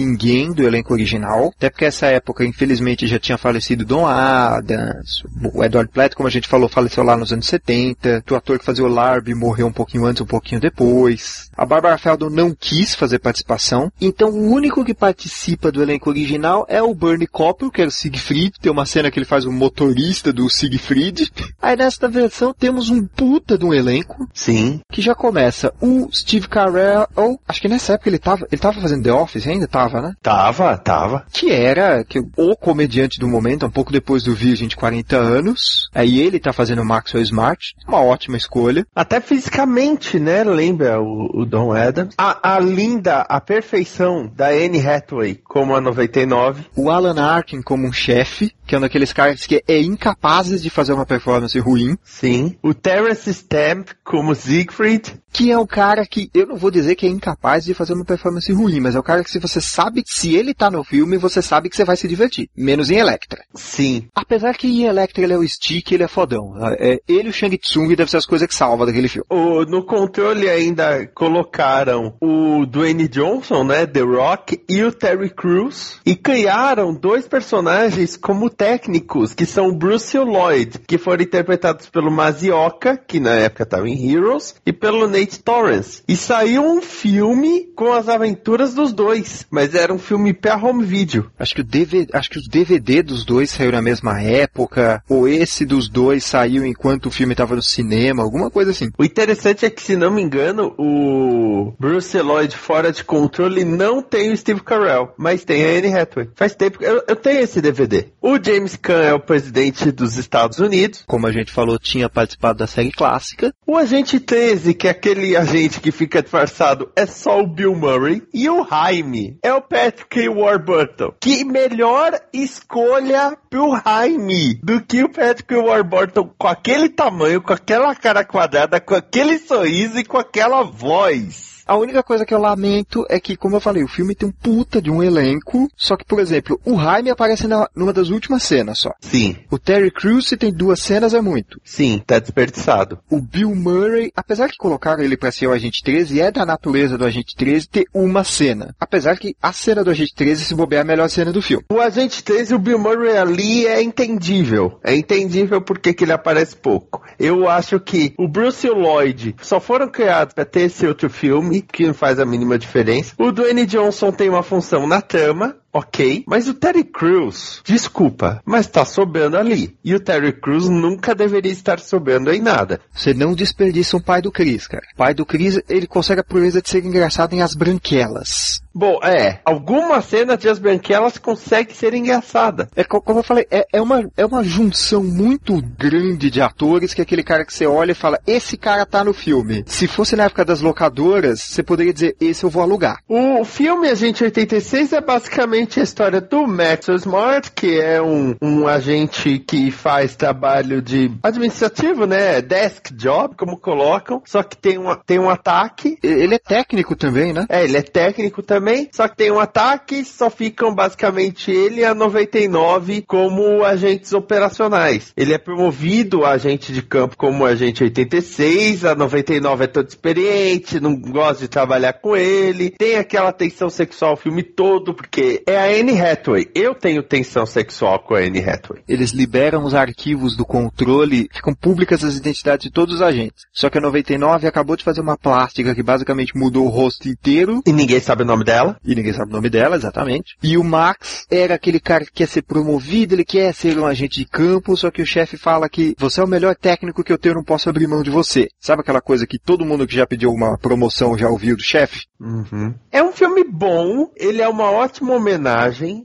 [0.54, 5.24] do elenco original, até porque essa época, infelizmente, já tinha falecido Don Adams,
[5.54, 8.66] o Edward Platt, como a gente falou, faleceu lá nos anos 70, o ator que
[8.66, 11.50] fazia o Larby morreu um pouquinho antes, um pouquinho depois.
[11.56, 16.66] A Barbara Feldon não quis fazer participação, então o único que participa do elenco original
[16.70, 19.52] é o Bernie Coppel, que era o Siegfried, tem uma cena que ele faz o
[19.52, 21.32] motorista do Siegfried.
[21.62, 24.82] Aí nesta versão temos um puta de um elenco, Sim.
[24.92, 28.82] que já começa o Steve Carell, ou acho que nessa época ele tava, ele tava
[28.82, 30.14] fazendo The Office ainda, tava, né?
[30.22, 31.26] Tava, tava.
[31.32, 35.90] Que era que, o comediante do momento, um pouco depois do Virgem de 40 anos.
[35.94, 38.86] Aí ele tá fazendo Maxwell Smart, uma ótima escolha.
[38.96, 40.44] Até fisicamente, né?
[40.44, 42.16] Lembra o, o Don Adams.
[42.18, 46.66] A, a linda, a perfeição da Anne Hathaway como a 99.
[46.76, 50.70] O Alan Arkin como um chefe, que é um daqueles caras que é incapazes de
[50.70, 51.98] fazer uma performance ruim.
[52.04, 52.56] Sim.
[52.62, 55.14] O Terence Stamp como Siegfried.
[55.32, 58.06] Que é o cara que, eu não vou dizer que é incapaz de fazer uma
[58.06, 61.18] performance ruim, mas é o cara que se você sabe, se ele tá no filme,
[61.18, 62.50] você sabe que você vai se divertir.
[62.58, 63.44] Menos em Electra.
[63.54, 64.08] Sim.
[64.16, 66.56] Apesar que em Electra ele é o Stick, ele é fodão.
[66.80, 69.26] É, ele e o Shang Tsung deve ser as coisas que salva daquele filme.
[69.30, 73.86] O, no controle ainda colocaram o Dwayne Johnson, né?
[73.86, 76.00] The Rock e o Terry Crews.
[76.06, 81.24] E criaram dois personagens como técnicos, que são o Bruce e o Lloyd, que foram
[81.24, 86.02] interpretados pelo Mazioka, que na época estava em Heroes, e pelo Nate Torrance.
[86.08, 90.84] E saiu um filme com as aventuras dos dois, mas era um filme pra home
[90.84, 91.30] video.
[91.38, 95.28] Acho que o DVD, acho que os DVD dos dois saíram na mesma época, ou
[95.28, 98.90] esse dos dois saiu enquanto o filme estava no cinema, alguma coisa assim.
[98.98, 104.02] O interessante é que, se não me engano, o Bruce Lloyd fora de controle não
[104.02, 106.30] tem o Steve Carell, mas tem a Anne Hathaway.
[106.36, 108.08] Faz tempo que eu, eu tenho esse DVD.
[108.22, 111.04] O James Caan é o presidente dos Estados Unidos.
[111.08, 113.54] Como a gente falou, tinha participado da série clássica.
[113.66, 118.24] O agente 13, que é aquele agente que fica disfarçado, é só o Bill Murray.
[118.34, 121.14] E o Jaime é o Patrick Warburton.
[121.22, 127.96] Que melhor escolha pro Jaime do que o Patrick Warburton com aquele tamanho, com aquela
[127.96, 131.57] cara quadrada, com aquele sorriso e com aquela voz.
[131.68, 134.32] A única coisa que eu lamento é que, como eu falei, o filme tem um
[134.32, 138.44] puta de um elenco, só que, por exemplo, o Jaime aparece na, numa das últimas
[138.44, 138.94] cenas só.
[139.02, 141.60] Sim, O Terry Crews, se tem duas cenas, é muito.
[141.64, 143.00] sim, tá desperdiçado.
[143.10, 146.98] O Bill Murray, apesar que colocaram ele pra ser o Agente 13, é da natureza
[146.98, 148.74] do Agente 13 ter uma cena.
[148.80, 151.66] Apesar que a cena do Agente 13, se bobear, é a melhor cena do filme.
[151.70, 154.80] O Agente 13 e o Bill Murray ali é entendível.
[154.84, 157.04] É entendível porque que ele aparece pouco.
[157.20, 161.10] Eu acho que o Bruce e o Lloyd só foram criados pra ter esse outro
[161.10, 163.14] filme, que não faz a mínima diferença.
[163.18, 166.24] O Dwayne Johnson tem uma função na trama, ok.
[166.28, 169.78] Mas o Terry Crews, desculpa, mas tá sobrando ali.
[169.84, 172.80] E o Terry Crews nunca deveria estar sobrando em nada.
[172.94, 174.84] Você não desperdiça um pai do Chris, cara.
[174.94, 178.62] O pai do Chris, ele consegue a proeza de ser engraçado em As Branquelas.
[178.74, 182.70] Bom, é, alguma cena de As Branquelas consegue ser engraçada.
[182.76, 186.94] É co- como eu falei, é, é uma, é uma junção muito grande de atores
[186.94, 189.64] que é aquele cara que você olha e fala, esse cara tá no filme.
[189.66, 193.00] Se fosse na época das locadoras, você poderia dizer, esse eu vou alugar.
[193.08, 198.68] O filme Agente 86 é basicamente a história do Max Smart, que é um, um
[198.68, 202.42] agente que faz trabalho de administrativo, né?
[202.42, 204.22] Desk job, como colocam.
[204.26, 205.98] Só que tem um, tem um ataque.
[206.04, 207.46] Ele é técnico também, né?
[207.50, 211.86] É, ele é técnico também, só que tem um ataque, só ficam basicamente ele e
[211.86, 215.14] a 99 como agentes operacionais.
[215.16, 220.80] Ele é promovido a agente de campo como agente 86, a 99 é todo experiente,
[220.80, 225.58] não gosta de trabalhar com ele, tem aquela tensão sexual o filme todo, porque é
[225.58, 226.52] a Anne Hathaway.
[226.54, 228.84] Eu tenho tensão sexual com a Anne Hathaway.
[228.86, 233.46] Eles liberam os arquivos do controle, ficam públicas as identidades de todos os agentes.
[233.54, 237.62] Só que a 99 acabou de fazer uma plástica que basicamente mudou o rosto inteiro.
[237.66, 238.78] E ninguém sabe o nome dela?
[238.84, 240.36] E ninguém sabe o nome dela, exatamente.
[240.44, 244.20] E o Max era aquele cara que quer ser promovido, ele quer ser um agente
[244.20, 247.18] de campo, só que o chefe fala que você é o melhor técnico que eu
[247.18, 248.50] tenho, eu não posso abrir mão de você.
[248.60, 252.02] Sabe aquela coisa que todo mundo que já pediu uma promoção já ouviu do chefe?
[252.20, 252.74] Uhum.
[252.92, 255.37] É um filme bom, ele é uma ótima homenagem,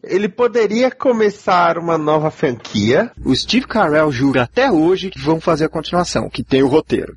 [0.02, 3.10] ele poderia começar uma nova franquia.
[3.24, 7.16] O Steve Carell jura até hoje que vão fazer a continuação, que tem o roteiro.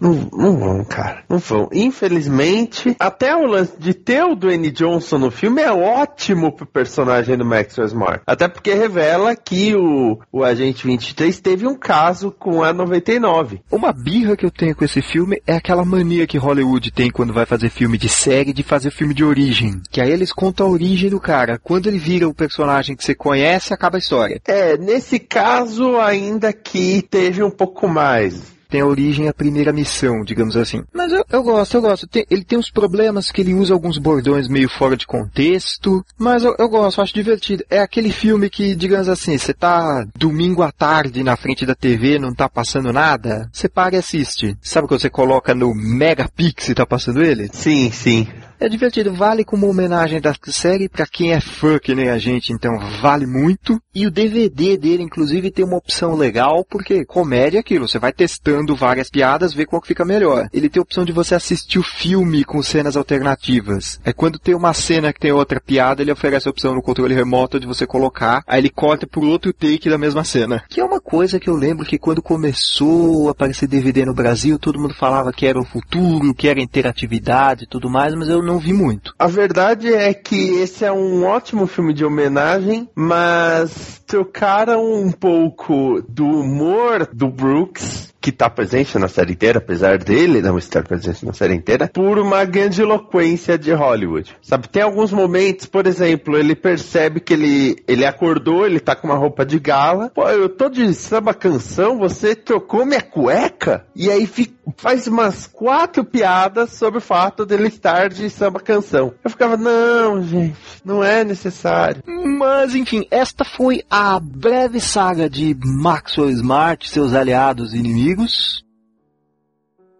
[0.00, 1.24] Não, não vão, cara.
[1.28, 1.68] Não vão.
[1.72, 7.36] Infelizmente, até o lance de ter o Dwayne Johnson no filme é ótimo pro personagem
[7.36, 8.22] do Maxwell Smart.
[8.26, 13.60] Até porque revela que o, o Agente 23 teve um caso com a 99.
[13.70, 17.32] Uma birra que eu tenho com esse filme é aquela mania que Hollywood tem quando
[17.32, 19.80] vai fazer filme de série de fazer filme de origem.
[19.90, 21.58] Que aí eles contam a origem do cara.
[21.58, 24.40] Quando ele vira o personagem que você conhece, acaba a história.
[24.46, 28.55] É, nesse caso, ainda que teve um pouco mais.
[28.68, 30.82] Tem a origem a primeira missão, digamos assim.
[30.92, 32.06] Mas eu, eu gosto, eu gosto.
[32.06, 36.04] Tem- ele tem uns problemas que ele usa alguns bordões meio fora de contexto.
[36.18, 37.64] Mas eu, eu gosto, acho divertido.
[37.70, 42.18] É aquele filme que, digamos assim, você tá domingo à tarde na frente da TV,
[42.18, 43.48] não tá passando nada.
[43.52, 44.56] Você para e assiste.
[44.60, 47.48] Sabe quando você coloca no Megapix e tá passando ele?
[47.52, 48.26] Sim, sim.
[48.58, 52.52] É divertido, vale como homenagem da série pra quem é fã que nem a gente,
[52.52, 53.78] então vale muito.
[53.94, 58.12] E o DVD dele, inclusive, tem uma opção legal, porque comédia é aquilo, você vai
[58.12, 60.48] testando várias piadas, vê qual que fica melhor.
[60.52, 64.00] Ele tem a opção de você assistir o filme com cenas alternativas.
[64.04, 67.14] É quando tem uma cena que tem outra piada, ele oferece a opção no controle
[67.14, 70.64] remoto de você colocar, aí ele corta por outro take da mesma cena.
[70.68, 74.58] Que é uma coisa que eu lembro que quando começou a aparecer DVD no Brasil,
[74.58, 78.45] todo mundo falava que era o futuro, que era interatividade e tudo mais, mas eu
[78.46, 79.14] não vi muito.
[79.18, 86.00] A verdade é que esse é um ótimo filme de homenagem, mas trocaram um pouco
[86.08, 91.24] do humor do Brooks, que está presente na série inteira, apesar dele não estar presente
[91.24, 94.36] na série inteira, por uma grande eloquência de Hollywood.
[94.42, 99.06] Sabe, tem alguns momentos, por exemplo, ele percebe que ele, ele acordou, ele tá com
[99.06, 100.10] uma roupa de gala.
[100.12, 103.86] Pô, eu tô de samba canção, você trocou minha cueca?
[103.94, 109.14] E aí fi- faz umas quatro piadas sobre o fato dele estar de samba canção.
[109.22, 112.02] Eu ficava, não, gente, não é necessário.
[112.04, 118.15] Mas enfim, esta foi a breve saga de Maxwell Smart, seus aliados e inimigos.
[118.16, 118.65] amigos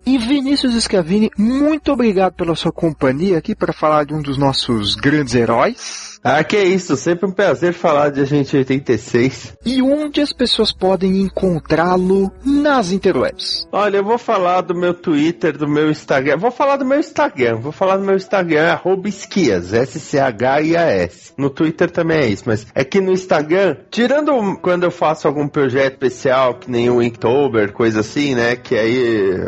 [0.09, 4.95] E Vinícius Scavini, muito obrigado pela sua companhia aqui para falar de um dos nossos
[4.95, 6.21] grandes heróis.
[6.23, 9.57] Ah, que isso, sempre um prazer falar de Agente 86.
[9.65, 13.69] E onde as pessoas podem encontrá-lo nas interwebs.
[13.71, 16.37] Olha, eu vou falar do meu Twitter, do meu Instagram.
[16.37, 17.57] Vou falar do meu Instagram.
[17.57, 21.33] Vou falar do meu Instagram, arroba esquias, S-C-H-I-A-S.
[21.37, 25.47] No Twitter também é isso, mas é que no Instagram, tirando quando eu faço algum
[25.47, 28.57] projeto especial, que nem o Inktober, coisa assim, né?
[28.57, 28.97] Que aí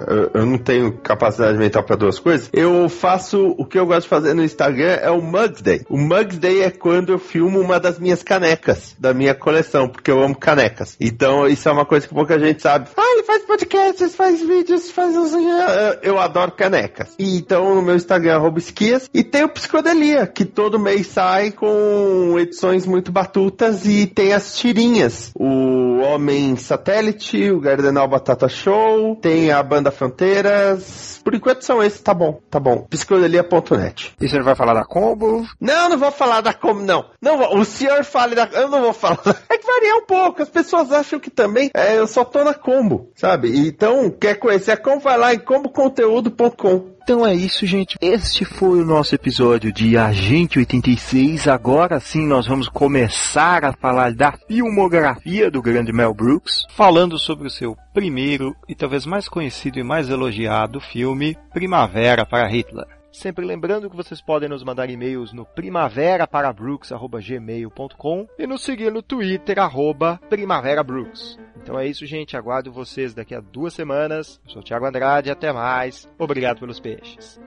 [0.07, 2.49] eu, eu não tenho capacidade mental para duas coisas.
[2.53, 5.83] Eu faço o que eu gosto de fazer no Instagram é o Mugs Day.
[5.89, 10.11] O Mugs Day é quando eu filmo uma das minhas canecas da minha coleção, porque
[10.11, 10.97] eu amo canecas.
[11.01, 12.89] Então isso é uma coisa que pouca gente sabe.
[12.97, 15.47] Ah, ele faz podcasts, faz vídeos, faz assim.
[16.03, 17.15] Eu adoro canecas.
[17.19, 22.37] Então no meu Instagram é esquias e tem o Psicodelia, que todo mês sai com
[22.39, 25.31] edições muito batutas e tem as tirinhas.
[25.35, 29.91] O Homem Satélite, o Gardenal Batata Show, tem a Banda
[30.39, 31.18] It is.
[31.23, 32.87] Por enquanto são esses, tá bom, tá bom.
[32.91, 34.15] Psicodelia.net.
[34.21, 35.47] E você não vai falar da Combo?
[35.61, 37.05] Não, não vou falar da Combo, não.
[37.21, 37.59] não vou.
[37.59, 38.49] O senhor fale da.
[38.53, 39.19] Eu não vou falar.
[39.51, 40.43] É que varia um pouco.
[40.43, 43.67] As pessoas acham que também é, eu só tô na Combo, sabe?
[43.67, 46.99] Então, quer conhecer a Combo, vai lá em comboconteúdo.com.
[47.09, 47.97] Então é isso, gente.
[48.03, 51.49] Este foi o nosso episódio de Agente 86.
[51.49, 57.47] Agora sim nós vamos começar a falar da filmografia do grande Mel Brooks, falando sobre
[57.47, 61.18] o seu primeiro e talvez mais conhecido e mais elogiado filme,
[61.53, 62.87] Primavera para Hitler.
[63.11, 69.59] Sempre lembrando que vocês podem nos mandar e-mails no primaveraparabbrooks.gmail.com e nos seguir no Twitter,
[69.59, 71.37] arroba primaverabrooks.
[71.57, 72.37] Então é isso, gente.
[72.37, 74.41] Aguardo vocês daqui a duas semanas.
[74.45, 75.31] Eu sou o Thiago Andrade.
[75.31, 76.09] Até mais.
[76.19, 77.41] Obrigado pelos peixes.